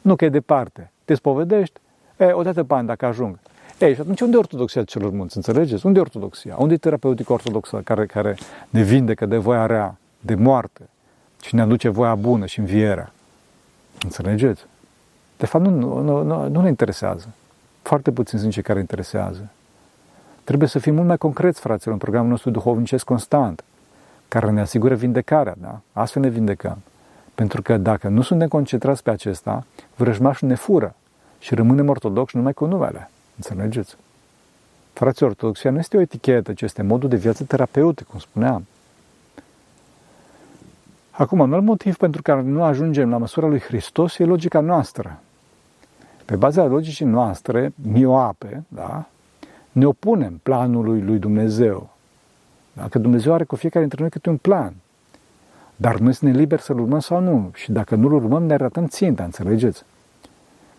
Nu 0.00 0.16
că 0.16 0.24
e 0.24 0.28
departe. 0.28 0.90
Te 1.04 1.14
spovedești? 1.14 1.80
E, 2.16 2.32
o 2.32 2.42
dată 2.42 2.64
pe 2.64 2.74
an, 2.74 2.86
dacă 2.86 3.06
ajung. 3.06 3.38
Ei, 3.78 3.94
și 3.94 4.00
atunci 4.00 4.20
unde 4.20 4.36
e 4.36 4.38
ortodoxia 4.38 4.84
celor 4.84 5.10
mulți? 5.10 5.36
Înțelegeți? 5.36 5.86
Unde 5.86 5.98
e 5.98 6.02
ortodoxia? 6.02 6.54
Unde 6.58 6.74
e 6.74 6.76
terapeutica 6.76 7.32
ortodoxă 7.32 7.80
care, 7.84 8.06
care 8.06 8.36
ne 8.70 8.82
vindecă 8.82 9.26
de 9.26 9.36
voia 9.36 9.66
rea, 9.66 9.96
de 10.20 10.34
moarte 10.34 10.88
și 11.42 11.54
ne 11.54 11.60
aduce 11.60 11.88
voia 11.88 12.14
bună 12.14 12.46
și 12.46 12.58
învierea? 12.58 13.12
Înțelegeți? 14.02 14.66
De 15.36 15.46
fapt, 15.46 15.64
nu, 15.64 16.00
nu, 16.00 16.22
nu, 16.22 16.48
nu 16.48 16.60
ne 16.60 16.68
interesează. 16.68 17.28
Foarte 17.82 18.10
puțin 18.10 18.38
sunt 18.38 18.52
cei 18.52 18.62
care 18.62 18.78
interesează. 18.78 19.48
Trebuie 20.44 20.68
să 20.68 20.78
fim 20.78 20.94
mult 20.94 21.06
mai 21.06 21.18
concreți, 21.18 21.60
fraților, 21.60 21.92
în 21.92 21.98
programul 21.98 22.30
nostru 22.30 22.50
duhovnicesc 22.50 23.04
constant, 23.04 23.64
care 24.28 24.50
ne 24.50 24.60
asigură 24.60 24.94
vindecarea, 24.94 25.54
da? 25.60 25.80
Astfel 25.92 26.22
ne 26.22 26.28
vindecăm. 26.28 26.78
Pentru 27.34 27.62
că 27.62 27.76
dacă 27.76 28.08
nu 28.08 28.22
suntem 28.22 28.48
concentrați 28.48 29.02
pe 29.02 29.10
acesta, 29.10 29.66
vrăjmașul 29.96 30.48
ne 30.48 30.54
fură 30.54 30.94
și 31.38 31.54
rămânem 31.54 31.88
ortodoxi 31.88 32.36
numai 32.36 32.52
cu 32.52 32.64
numele. 32.64 33.10
Înțelegeți? 33.36 33.96
Frații, 34.92 35.26
ortodoxia 35.26 35.70
nu 35.70 35.78
este 35.78 35.96
o 35.96 36.00
etichetă, 36.00 36.52
ci 36.52 36.62
este 36.62 36.82
modul 36.82 37.08
de 37.08 37.16
viață 37.16 37.44
terapeutic, 37.44 38.06
cum 38.06 38.18
spuneam. 38.18 38.66
Acum, 41.10 41.38
un 41.38 41.52
alt 41.52 41.64
motiv 41.64 41.96
pentru 41.96 42.22
care 42.22 42.42
nu 42.42 42.62
ajungem 42.62 43.10
la 43.10 43.16
măsura 43.16 43.46
lui 43.46 43.60
Hristos 43.60 44.18
e 44.18 44.24
logica 44.24 44.60
noastră. 44.60 45.20
Pe 46.24 46.36
baza 46.36 46.64
logicii 46.64 47.06
noastre, 47.06 47.72
mioape, 47.74 48.64
da, 48.68 49.04
ne 49.72 49.86
opunem 49.86 50.40
planului 50.42 51.00
lui 51.00 51.18
Dumnezeu. 51.18 51.88
Dacă 52.72 52.98
Dumnezeu 52.98 53.32
are 53.32 53.44
cu 53.44 53.56
fiecare 53.56 53.84
dintre 53.84 54.00
noi 54.00 54.10
câte 54.10 54.28
un 54.28 54.36
plan. 54.36 54.74
Dar 55.76 55.98
noi 55.98 56.12
suntem 56.12 56.36
liberi 56.36 56.62
să-L 56.62 56.78
urmăm 56.78 57.00
sau 57.00 57.20
nu. 57.20 57.50
Și 57.54 57.72
dacă 57.72 57.94
nu-L 57.94 58.12
urmăm, 58.12 58.42
ne 58.42 58.52
arătăm 58.52 58.86
ținta, 58.86 59.24
înțelegeți? 59.24 59.84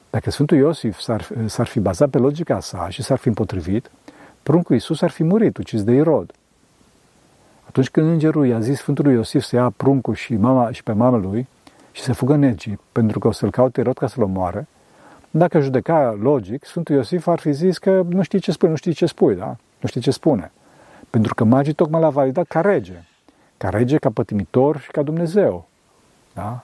Dacă 0.10 0.30
Sfântul 0.30 0.58
Iosif 0.58 1.00
s-ar, 1.00 1.28
s-ar 1.46 1.66
fi 1.66 1.80
bazat 1.80 2.10
pe 2.10 2.18
logica 2.18 2.60
sa 2.60 2.90
și 2.90 3.04
s-ar 3.04 3.18
fi 3.18 3.28
împotrivit, 3.28 3.92
pruncul 4.44 4.76
Iisus 4.76 5.02
ar 5.02 5.10
fi 5.10 5.24
murit, 5.24 5.58
ucis 5.58 5.84
de 5.84 5.92
Irod. 5.92 6.34
Atunci 7.68 7.90
când 7.90 8.08
îngerul 8.08 8.48
i-a 8.48 8.60
zis 8.60 8.78
Sfântului 8.78 9.14
Iosif 9.14 9.44
să 9.44 9.56
ia 9.56 9.70
pruncul 9.78 10.14
și, 10.14 10.36
mama, 10.36 10.72
și 10.72 10.84
pe 10.84 10.92
mama 10.92 11.18
lui 11.18 11.48
și 11.92 12.02
să 12.02 12.14
fugă 12.14 12.34
în 12.34 12.44
Egipt, 12.44 12.82
pentru 12.92 13.20
că 13.20 13.28
o 13.28 13.32
să-l 13.32 13.52
caute 13.52 13.80
Irod 13.80 13.98
ca 13.98 14.08
să-l 14.08 14.24
omoare, 14.24 14.68
dacă 15.32 15.60
judeca 15.60 16.18
logic, 16.22 16.66
Sfântul 16.66 16.96
Iosif 16.96 17.28
ar 17.28 17.40
fi 17.40 17.52
zis 17.52 17.78
că 17.78 18.06
nu 18.10 18.22
știi 18.22 18.40
ce 18.40 18.52
spui, 18.52 18.70
nu 18.70 18.76
știi 18.76 18.94
ce 18.94 19.06
spui, 19.06 19.36
da? 19.36 19.56
Nu 19.80 19.88
știi 19.88 20.02
ce 20.02 20.12
spune. 20.12 20.52
Pentru 21.10 21.34
că 21.34 21.44
magii 21.44 21.74
tocmai 21.74 22.02
l-a 22.02 22.10
validat 22.10 22.48
ca 22.48 22.62
rege. 22.62 23.04
Ca 23.58 23.70
rege, 23.70 23.98
ca 23.98 24.10
pătimitor 24.10 24.80
și 24.80 24.92
ca 24.92 25.02
Dumnezeu. 25.02 25.68
Da? 26.34 26.64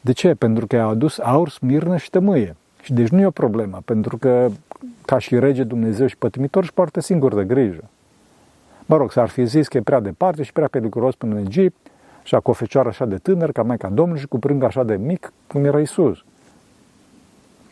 De 0.00 0.12
ce? 0.12 0.34
Pentru 0.34 0.66
că 0.66 0.76
a 0.76 0.88
adus 0.88 1.18
aur, 1.18 1.48
smirnă 1.48 1.96
și 1.96 2.10
tămâie. 2.10 2.56
Și 2.82 2.92
deci 2.92 3.08
nu 3.08 3.20
e 3.20 3.26
o 3.26 3.30
problemă, 3.30 3.82
pentru 3.84 4.16
că 4.16 4.50
ca 5.04 5.18
și 5.18 5.38
rege 5.38 5.64
Dumnezeu 5.64 6.06
și 6.06 6.16
pătimitor 6.16 6.62
își 6.62 6.72
poartă 6.72 7.00
singur 7.00 7.34
de 7.34 7.44
grijă. 7.44 7.84
Mă 8.86 8.96
rog, 8.96 9.12
s-ar 9.12 9.28
fi 9.28 9.44
zis 9.44 9.68
că 9.68 9.76
e 9.76 9.80
prea 9.80 10.00
departe 10.00 10.42
și 10.42 10.52
prea 10.52 10.68
periculos 10.68 11.14
până 11.14 11.34
în 11.34 11.44
Egipt, 11.44 11.76
și 12.22 12.36
cu 12.42 12.50
o 12.50 12.52
fecioară 12.52 12.88
așa 12.88 13.04
de 13.04 13.16
tânăr, 13.16 13.52
ca 13.52 13.62
Maica 13.62 13.88
Domnului 13.88 14.20
și 14.20 14.26
cu 14.26 14.38
prâng 14.38 14.62
așa 14.62 14.82
de 14.82 14.96
mic, 14.96 15.32
cum 15.46 15.64
era 15.64 15.80
Isus. 15.80 16.24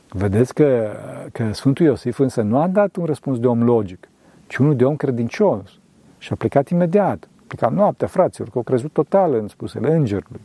Vedeți 0.09 0.55
că, 0.55 0.93
că 1.33 1.53
Sfântul 1.53 1.87
Iosif 1.87 2.19
însă 2.19 2.43
nu 2.43 2.59
a 2.59 2.69
dat 2.69 2.97
un 2.97 3.05
răspuns 3.05 3.39
de 3.39 3.47
om 3.47 3.63
logic, 3.63 4.09
ci 4.47 4.57
unul 4.57 4.77
de 4.77 4.85
om 4.85 4.97
credincios. 4.97 5.79
Și 6.19 6.33
a 6.33 6.37
plecat 6.37 6.69
imediat. 6.69 7.29
A 7.53 7.55
plecat 7.55 7.77
noaptea, 7.77 8.07
fraților, 8.07 8.49
că 8.49 8.59
au 8.59 8.63
crezut 8.63 8.93
total 8.93 9.35
în 9.35 9.49
spusele 9.49 9.95
îngerului. 9.95 10.41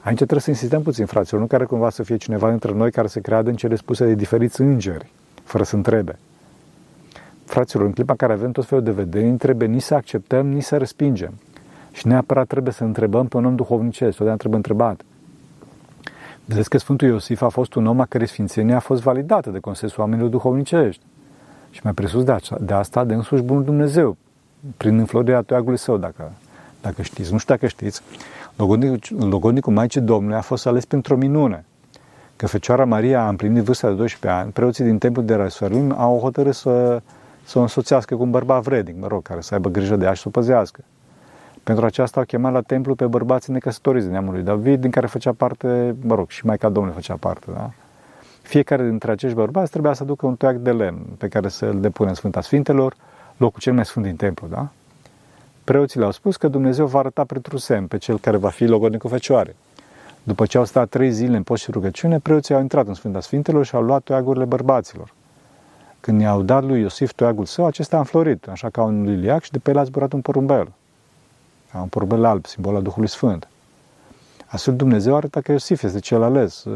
Aici 0.00 0.16
trebuie 0.16 0.40
să 0.40 0.50
insistăm 0.50 0.82
puțin, 0.82 1.06
fraților, 1.06 1.40
nu 1.40 1.46
care 1.46 1.64
cumva 1.64 1.90
să 1.90 2.02
fie 2.02 2.16
cineva 2.16 2.48
dintre 2.48 2.72
noi 2.72 2.90
care 2.90 3.06
să 3.06 3.18
creadă 3.20 3.50
în 3.50 3.56
cele 3.56 3.74
spuse 3.76 4.04
de 4.04 4.14
diferiți 4.14 4.60
îngeri, 4.60 5.12
fără 5.42 5.64
să 5.64 5.76
întrebe. 5.76 6.18
Fraților, 7.44 7.84
în 7.84 7.92
clipa 7.92 8.10
în 8.10 8.16
care 8.16 8.32
avem 8.32 8.52
tot 8.52 8.66
felul 8.66 8.84
de 8.84 8.90
vedere, 8.90 9.28
nu 9.28 9.36
trebuie 9.36 9.68
nici 9.68 9.82
să 9.82 9.94
acceptăm, 9.94 10.46
nici 10.46 10.62
să 10.62 10.76
respingem. 10.76 11.32
Și 11.92 12.06
neapărat 12.06 12.46
trebuie 12.46 12.72
să 12.72 12.84
întrebăm 12.84 13.26
pe 13.26 13.36
un 13.36 13.44
om 13.44 13.56
duhovnicesc, 13.56 14.10
totdeauna 14.10 14.36
trebuie 14.36 14.56
întrebat. 14.56 15.00
Vedeți 16.44 16.68
că 16.68 16.78
Sfântul 16.78 17.08
Iosif 17.08 17.42
a 17.42 17.48
fost 17.48 17.74
un 17.74 17.86
om 17.86 18.00
a 18.00 18.04
cărei 18.04 18.28
sfințenie 18.28 18.74
a 18.74 18.80
fost 18.80 19.02
validată 19.02 19.50
de 19.50 19.58
consensul 19.58 20.02
oamenilor 20.02 20.30
duhovnicești. 20.30 21.02
Și 21.70 21.80
mai 21.82 21.92
presus 21.92 22.24
de, 22.24 22.32
asta, 22.32 22.56
de 22.60 22.72
asta, 22.72 23.04
de 23.04 23.14
însuși 23.14 23.42
Bunul 23.42 23.64
Dumnezeu, 23.64 24.16
prin 24.76 24.98
înflorirea 24.98 25.42
toiagului 25.42 25.78
său, 25.78 25.96
dacă, 25.96 26.32
dacă 26.80 27.02
știți. 27.02 27.32
Nu 27.32 27.38
știu 27.38 27.54
dacă 27.54 27.66
știți, 27.66 28.02
logodnicul, 28.56 29.28
logodnicul 29.28 29.72
Maicii 29.72 30.00
Domnului 30.00 30.36
a 30.36 30.40
fost 30.40 30.66
ales 30.66 30.84
pentru 30.84 31.14
o 31.14 31.16
minune. 31.16 31.64
Că 32.36 32.46
Fecioara 32.46 32.84
Maria 32.84 33.24
a 33.24 33.28
împlinit 33.28 33.62
vârsta 33.62 33.88
de 33.88 33.94
12 33.94 34.40
ani, 34.40 34.52
preoții 34.52 34.84
din 34.84 34.98
templul 34.98 35.24
de 35.24 35.34
Rasolim 35.34 35.94
au 35.98 36.18
hotărât 36.18 36.54
să, 36.54 37.00
să 37.44 37.58
o 37.58 37.60
însoțească 37.60 38.16
cu 38.16 38.22
un 38.22 38.30
bărbat 38.30 38.62
vrednic, 38.62 38.96
mă 39.00 39.06
rog, 39.06 39.22
care 39.22 39.40
să 39.40 39.54
aibă 39.54 39.68
grijă 39.68 39.96
de 39.96 40.04
ea 40.04 40.12
și 40.12 40.22
să 40.22 40.28
o 40.28 40.30
păzească. 40.30 40.80
Pentru 41.62 41.84
aceasta 41.84 42.20
au 42.20 42.26
chemat 42.26 42.52
la 42.52 42.60
templu 42.60 42.94
pe 42.94 43.06
bărbații 43.06 43.52
necăsătoriți 43.52 44.04
din 44.04 44.12
neamul 44.12 44.32
lui 44.32 44.42
David, 44.42 44.80
din 44.80 44.90
care 44.90 45.06
făcea 45.06 45.32
parte, 45.32 45.94
mă 46.00 46.14
rog, 46.14 46.28
și 46.28 46.46
Maica 46.46 46.68
Domnului 46.68 47.00
făcea 47.00 47.16
parte, 47.20 47.46
da? 47.54 47.70
Fiecare 48.42 48.88
dintre 48.88 49.10
acești 49.10 49.36
bărbați 49.36 49.70
trebuia 49.70 49.92
să 49.92 50.02
aducă 50.02 50.26
un 50.26 50.34
toiac 50.34 50.56
de 50.56 50.72
lemn 50.72 51.06
pe 51.18 51.28
care 51.28 51.48
să-l 51.48 51.80
depună 51.80 52.08
în 52.08 52.14
Sfânta 52.14 52.40
Sfintelor, 52.40 52.94
locul 53.36 53.60
cel 53.60 53.72
mai 53.72 53.84
sfânt 53.84 54.04
din 54.04 54.16
templu, 54.16 54.46
da? 54.46 54.68
Preoții 55.64 55.98
le-au 55.98 56.12
spus 56.12 56.36
că 56.36 56.48
Dumnezeu 56.48 56.86
va 56.86 56.98
arăta 56.98 57.24
pentru 57.24 57.56
semn 57.56 57.86
pe 57.86 57.98
cel 57.98 58.18
care 58.18 58.36
va 58.36 58.48
fi 58.48 58.64
logodnic 58.64 59.00
cu 59.00 59.08
fecioare. 59.08 59.56
După 60.22 60.46
ce 60.46 60.58
au 60.58 60.64
stat 60.64 60.88
trei 60.88 61.10
zile 61.10 61.36
în 61.36 61.42
post 61.42 61.62
și 61.62 61.70
rugăciune, 61.70 62.18
preoții 62.18 62.54
au 62.54 62.60
intrat 62.60 62.86
în 62.86 62.94
Sfânta 62.94 63.20
Sfintelor 63.20 63.64
și 63.64 63.74
au 63.74 63.82
luat 63.82 64.02
toiagurile 64.02 64.44
bărbaților. 64.44 65.12
Când 66.00 66.20
i-au 66.20 66.42
dat 66.42 66.64
lui 66.64 66.80
Iosif 66.80 67.12
toiagul 67.12 67.44
său, 67.44 67.66
acesta 67.66 67.96
a 67.96 67.98
înflorit, 67.98 68.48
așa 68.48 68.70
ca 68.70 68.82
un 68.82 69.04
liliac 69.04 69.42
și 69.42 69.50
de 69.50 69.58
pe 69.58 69.70
el 69.70 69.78
a 69.78 69.84
zburat 69.84 70.12
un 70.12 70.20
porumbel. 70.20 70.72
Un 71.80 71.88
porumbel 71.88 72.24
alb, 72.24 72.46
simbol 72.46 72.74
al 72.74 72.82
Duhului 72.82 73.08
Sfânt. 73.08 73.48
Astfel 74.46 74.76
Dumnezeu 74.76 75.16
arată 75.16 75.40
că 75.40 75.52
Iosif 75.52 75.82
este 75.82 75.98
cel 75.98 76.22
ales, 76.22 76.64
uh, 76.64 76.74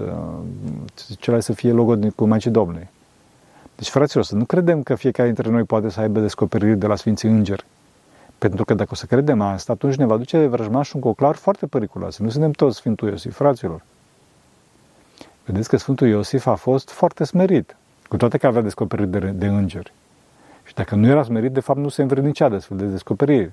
cel 1.19 1.33
ales 1.33 1.45
să 1.45 1.53
fie 1.53 1.73
logodnic 1.73 2.15
cu 2.15 2.27
Maicii 2.27 2.51
Domnului. 2.51 2.89
Deci, 3.77 3.89
fraților, 3.89 4.25
să 4.25 4.35
nu 4.35 4.45
credem 4.45 4.83
că 4.83 4.95
fiecare 4.95 5.29
dintre 5.29 5.51
noi 5.51 5.63
poate 5.63 5.89
să 5.89 6.01
aibă 6.01 6.21
descoperiri 6.21 6.79
de 6.79 6.87
la 6.87 6.97
Sfinții 6.97 7.29
Îngeri. 7.29 7.65
Pentru 8.39 8.65
că 8.65 8.75
dacă 8.75 8.91
o 8.93 8.95
să 8.95 9.07
credem 9.07 9.41
asta, 9.41 9.73
atunci 9.73 9.95
ne 9.95 10.07
va 10.07 10.17
duce 10.17 10.47
vrăjmașul 10.47 10.97
un 10.97 11.01
coclar 11.01 11.35
foarte 11.35 11.67
periculos. 11.67 12.19
Nu 12.19 12.29
suntem 12.29 12.51
toți 12.51 12.77
Sfântul 12.77 13.09
Iosif, 13.09 13.35
fraților. 13.35 13.83
Vedeți 15.45 15.69
că 15.69 15.77
Sfântul 15.77 16.09
Iosif 16.09 16.47
a 16.47 16.55
fost 16.55 16.91
foarte 16.91 17.25
smerit, 17.25 17.77
cu 18.09 18.17
toate 18.17 18.39
că 18.39 18.47
avea 18.47 18.63
descoperiri 18.63 19.09
de, 19.09 19.19
de 19.19 19.47
îngeri. 19.47 19.93
Și 20.65 20.75
dacă 20.75 20.95
nu 20.95 21.07
era 21.07 21.23
smerit, 21.23 21.53
de 21.53 21.61
fapt 21.61 21.79
nu 21.79 21.89
se 21.89 22.03
învrednicea 22.03 22.49
de 22.49 22.55
astfel 22.55 22.77
de 22.77 22.85
descoperiri. 22.85 23.53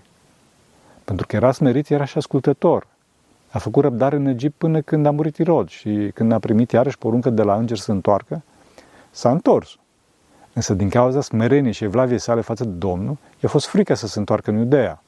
Pentru 1.03 1.27
că 1.27 1.35
era 1.35 1.51
smerit, 1.51 1.89
era 1.89 2.05
și 2.05 2.17
ascultător. 2.17 2.87
A 3.51 3.59
făcut 3.59 3.83
răbdare 3.83 4.15
în 4.15 4.25
Egipt 4.25 4.57
până 4.57 4.81
când 4.81 5.05
a 5.05 5.11
murit 5.11 5.37
Irod 5.37 5.69
și 5.69 6.11
când 6.13 6.31
a 6.31 6.39
primit 6.39 6.71
iarăși 6.71 6.97
poruncă 6.97 7.29
de 7.29 7.41
la 7.41 7.55
înger 7.55 7.77
să 7.77 7.91
întoarcă, 7.91 8.41
s-a 9.11 9.31
întors. 9.31 9.77
Însă 10.53 10.73
din 10.73 10.89
cauza 10.89 11.21
smereniei 11.21 11.73
și 11.73 11.83
evlaviei 11.83 12.19
sale 12.19 12.41
față 12.41 12.63
de 12.63 12.69
Domnul, 12.69 13.17
i-a 13.39 13.49
fost 13.49 13.65
frică 13.67 13.93
să 13.93 14.07
se 14.07 14.19
întoarcă 14.19 14.49
în 14.49 14.57
Iudea. 14.57 15.01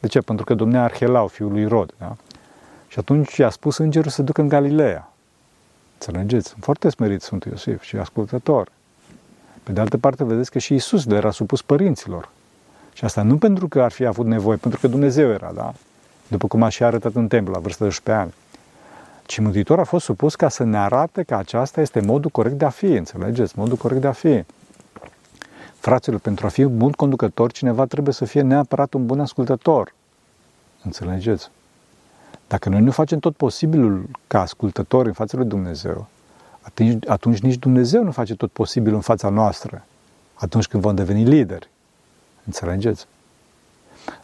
De 0.00 0.06
ce? 0.06 0.20
Pentru 0.20 0.44
că 0.44 0.54
domnea 0.54 0.82
Arhelau, 0.82 1.26
fiul 1.26 1.52
lui 1.52 1.66
Rod. 1.66 1.94
Da? 1.98 2.16
Și 2.88 2.98
atunci 2.98 3.36
i-a 3.36 3.50
spus 3.50 3.76
îngerul 3.76 4.10
să 4.10 4.22
ducă 4.22 4.40
în 4.40 4.48
Galileea. 4.48 5.12
Înțelegeți? 5.98 6.54
Foarte 6.60 6.88
smerit 6.88 7.22
Sfântul 7.22 7.50
Iosif 7.50 7.82
și 7.82 7.96
ascultător. 7.96 8.68
Pe 9.62 9.72
de 9.72 9.80
altă 9.80 9.98
parte, 9.98 10.24
vedeți 10.24 10.50
că 10.50 10.58
și 10.58 10.74
Isus 10.74 11.06
le 11.06 11.16
era 11.16 11.30
supus 11.30 11.62
părinților. 11.62 12.28
Și 12.92 13.04
asta 13.04 13.22
nu 13.22 13.36
pentru 13.36 13.68
că 13.68 13.82
ar 13.82 13.90
fi 13.90 14.04
avut 14.04 14.26
nevoie, 14.26 14.56
pentru 14.56 14.80
că 14.80 14.88
Dumnezeu 14.88 15.30
era, 15.30 15.52
da? 15.54 15.72
După 16.28 16.46
cum 16.46 16.62
a 16.62 16.68
și 16.68 16.84
arătat 16.84 17.14
în 17.14 17.28
templu, 17.28 17.52
la 17.52 17.58
vârsta 17.58 17.78
de 17.78 17.84
11 17.84 18.24
ani. 18.24 18.34
Ci 19.26 19.38
Mântuitor 19.38 19.78
a 19.78 19.84
fost 19.84 20.04
supus 20.04 20.34
ca 20.34 20.48
să 20.48 20.64
ne 20.64 20.78
arate 20.78 21.22
că 21.22 21.34
aceasta 21.34 21.80
este 21.80 22.00
modul 22.00 22.30
corect 22.30 22.58
de 22.58 22.64
a 22.64 22.70
fi, 22.70 22.86
înțelegeți? 22.86 23.58
Modul 23.58 23.76
corect 23.76 24.00
de 24.00 24.06
a 24.06 24.12
fi. 24.12 24.44
Fraților, 25.82 26.20
pentru 26.20 26.46
a 26.46 26.48
fi 26.48 26.64
un 26.64 26.76
bun 26.76 26.90
conducător, 26.90 27.52
cineva 27.52 27.84
trebuie 27.84 28.14
să 28.14 28.24
fie 28.24 28.40
neapărat 28.40 28.94
un 28.94 29.06
bun 29.06 29.20
ascultător. 29.20 29.94
Înțelegeți? 30.82 31.50
Dacă 32.48 32.68
noi 32.68 32.80
nu 32.80 32.90
facem 32.90 33.18
tot 33.18 33.36
posibilul 33.36 34.08
ca 34.26 34.40
ascultători 34.40 35.08
în 35.08 35.12
fața 35.12 35.36
lui 35.36 35.46
Dumnezeu, 35.46 36.06
atunci, 36.60 37.08
atunci 37.08 37.38
nici 37.38 37.58
Dumnezeu 37.58 38.04
nu 38.04 38.10
face 38.10 38.34
tot 38.34 38.50
posibilul 38.50 38.94
în 38.94 39.00
fața 39.00 39.28
noastră, 39.28 39.84
atunci 40.34 40.66
când 40.66 40.82
vom 40.82 40.94
deveni 40.94 41.24
lideri. 41.24 41.68
Înțelegeți? 42.46 43.06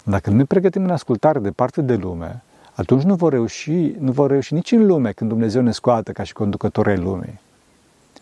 Dacă 0.03 0.31
nu 0.31 0.37
ne 0.37 0.45
pregătim 0.45 0.85
în 0.85 0.91
ascultare 0.91 1.39
de 1.39 1.51
parte 1.51 1.83
de 1.83 1.95
lume, 1.95 2.43
atunci 2.75 3.03
nu 3.03 3.15
vor 3.15 3.33
reuși, 3.33 3.95
nu 3.99 4.13
vor 4.13 4.31
reuși 4.31 4.55
nici 4.55 4.73
în 4.73 4.87
lume 4.87 5.13
când 5.13 5.31
Dumnezeu 5.31 5.63
ne 5.63 5.73
scoate 5.73 6.13
ca 6.13 6.23
și 6.23 6.33
conducători 6.33 6.89
ai 6.89 6.99
lumii. 6.99 7.41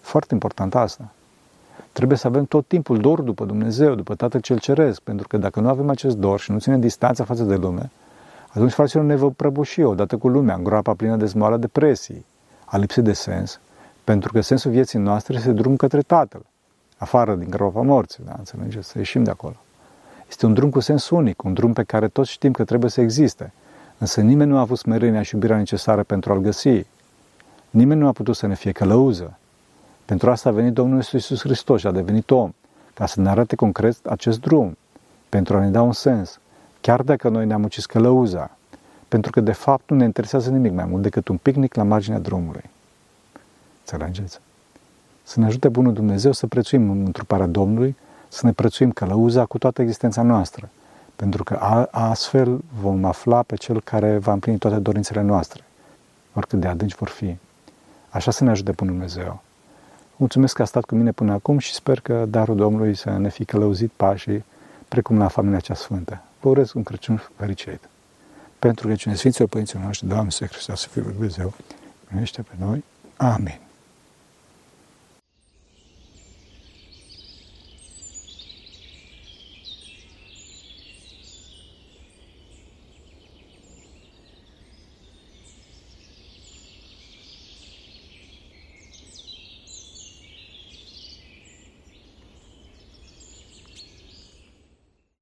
Foarte 0.01 0.35
important 0.35 0.75
asta. 0.75 1.11
Trebuie 1.97 2.19
să 2.19 2.27
avem 2.27 2.45
tot 2.45 2.67
timpul 2.67 2.99
dor 2.99 3.21
după 3.21 3.45
Dumnezeu, 3.45 3.95
după 3.95 4.15
Tatăl 4.15 4.41
cel 4.41 4.59
Ceresc, 4.59 5.01
pentru 5.01 5.29
că 5.29 5.37
dacă 5.37 5.61
nu 5.61 5.69
avem 5.69 5.91
acest 5.91 6.17
dor 6.17 6.41
și 6.41 6.51
nu 6.51 6.59
ținem 6.59 6.81
distanța 6.81 7.25
față 7.25 7.43
de 7.43 7.55
lume, 7.55 7.91
atunci, 8.49 8.73
fraților, 8.73 9.05
ne 9.05 9.17
vom 9.17 9.33
prăbuși 9.33 9.83
odată 9.83 10.17
cu 10.17 10.29
lumea, 10.29 10.55
în 10.55 10.65
groapa 10.65 10.95
plină 10.95 11.17
de 11.17 11.27
zmoală 11.27 11.57
depresii, 11.57 12.25
a 12.65 12.77
lipsei 12.77 13.03
de 13.03 13.13
sens, 13.13 13.61
pentru 14.05 14.33
că 14.33 14.41
sensul 14.41 14.71
vieții 14.71 14.99
noastre 14.99 15.37
este 15.37 15.53
drum 15.53 15.77
către 15.77 16.01
Tatăl, 16.01 16.47
afară 16.97 17.35
din 17.35 17.51
groapa 17.51 17.83
morții, 17.83 18.25
da? 18.27 18.35
înțelegeți? 18.39 18.89
Să 18.89 18.99
ieșim 18.99 19.25
de 19.25 19.31
acolo. 19.31 19.57
Este 20.29 20.47
un 20.47 20.55
drum 20.55 20.71
cu 20.71 20.81
sens 20.81 21.11
unic, 21.11 21.43
un 21.43 21.53
drum 21.53 21.73
pe 21.73 21.83
care 21.83 22.09
toți 22.09 22.31
știm 22.31 22.53
că 22.53 22.65
trebuie 22.65 22.91
să 22.91 23.01
existe, 23.01 23.53
însă 23.99 24.21
nimeni 24.21 24.51
nu 24.51 24.57
a 24.57 24.61
avut 24.61 24.79
smerenia 24.79 25.23
și 25.23 25.35
iubirea 25.35 25.57
necesară 25.57 26.03
pentru 26.03 26.33
a-l 26.33 26.39
găsi. 26.39 26.87
Nimeni 27.71 28.01
nu 28.01 28.07
a 28.07 28.13
putut 28.13 28.37
să 28.37 28.47
ne 28.47 28.55
fie 28.55 28.73
călăuză. 28.73 29.39
Pentru 30.07 30.31
asta 30.31 30.49
a 30.49 30.53
venit 30.53 30.73
Domnul 30.73 31.03
Iisus 31.13 31.41
Hristos 31.41 31.81
și 31.81 31.87
a 31.87 31.91
devenit 31.91 32.31
om, 32.31 32.53
ca 32.95 33.07
să 33.07 33.21
ne 33.21 33.29
arate 33.29 33.57
concret 33.57 34.07
acest 34.07 34.41
drum, 34.41 34.77
pentru 35.29 35.57
a 35.57 35.61
ne 35.61 35.69
da 35.69 35.83
un 35.83 35.93
sens, 35.93 36.41
chiar 36.81 37.03
dacă 37.03 37.29
noi 37.29 37.47
ne-am 37.47 37.63
ucis 37.63 37.87
călăuza, 37.87 38.51
pentru 39.09 39.31
că 39.31 39.41
de 39.41 39.53
fapt 39.53 39.91
nu 39.91 39.97
ne 39.97 40.05
interesează 40.05 40.51
nimic 40.51 40.73
mai 40.73 40.85
mult 40.85 41.03
decât 41.03 41.29
un 41.29 41.37
picnic 41.37 41.75
la 41.75 41.83
marginea 41.83 42.19
drumului. 42.19 42.71
Înțelegeți? 43.81 44.41
Să 45.23 45.41
ne 45.41 45.47
ajute 45.47 45.69
Bunul 45.69 45.93
Dumnezeu 45.93 46.33
să 46.33 46.47
prețuim 46.47 46.91
întruparea 46.91 47.47
Domnului, 47.47 47.97
să 48.29 48.47
ne 48.47 48.53
prețuim 48.53 48.91
călăuza 48.91 49.45
cu 49.45 49.59
toată 49.59 49.83
existența 49.83 50.23
noastră, 50.23 50.69
pentru 51.17 51.45
că 51.45 51.55
astfel 51.91 52.61
vom 52.81 53.05
afla 53.05 53.43
pe 53.43 53.57
Cel 53.57 53.81
care 53.81 54.19
va 54.19 54.33
împlini 54.33 54.59
toate 54.59 54.79
dorințele 54.79 55.23
noastre, 55.23 55.65
oricât 56.35 56.61
de 56.61 56.67
adânci 56.67 56.95
vor 56.95 57.09
fi. 57.09 57.37
Așa 58.09 58.31
să 58.31 58.45
ne 58.45 58.51
ajute 58.51 58.71
Bunul 58.71 58.95
Dumnezeu. 58.95 59.45
Mulțumesc 60.17 60.55
că 60.55 60.63
a 60.63 60.65
stat 60.65 60.85
cu 60.85 60.95
mine 60.95 61.13
până 61.13 61.33
acum 61.33 61.59
și 61.59 61.73
sper 61.73 62.01
că 62.01 62.25
darul 62.29 62.57
Domnului 62.57 62.95
să 62.95 63.11
ne 63.11 63.29
fi 63.29 63.45
călăuzit 63.45 63.91
pașii 63.97 64.45
precum 64.89 65.19
la 65.19 65.29
familia 65.29 65.59
cea 65.59 65.75
sfântă. 65.75 66.23
Vă 66.41 66.49
urez 66.49 66.73
un 66.73 66.83
Crăciun 66.83 67.23
fericit. 67.37 67.89
Pentru 68.59 68.89
că 68.89 68.95
cine 68.95 69.15
Sfinților 69.15 69.49
Părinților 69.49 69.85
noștri, 69.85 70.09
Doamne, 70.09 70.31
să 70.31 70.47
Hristos, 70.47 70.81
să 70.81 70.89
fie 70.89 71.03
Dumnezeu, 71.03 71.53
primește 72.05 72.43
pe 72.43 72.53
noi. 72.59 72.85
Amin. 73.17 73.66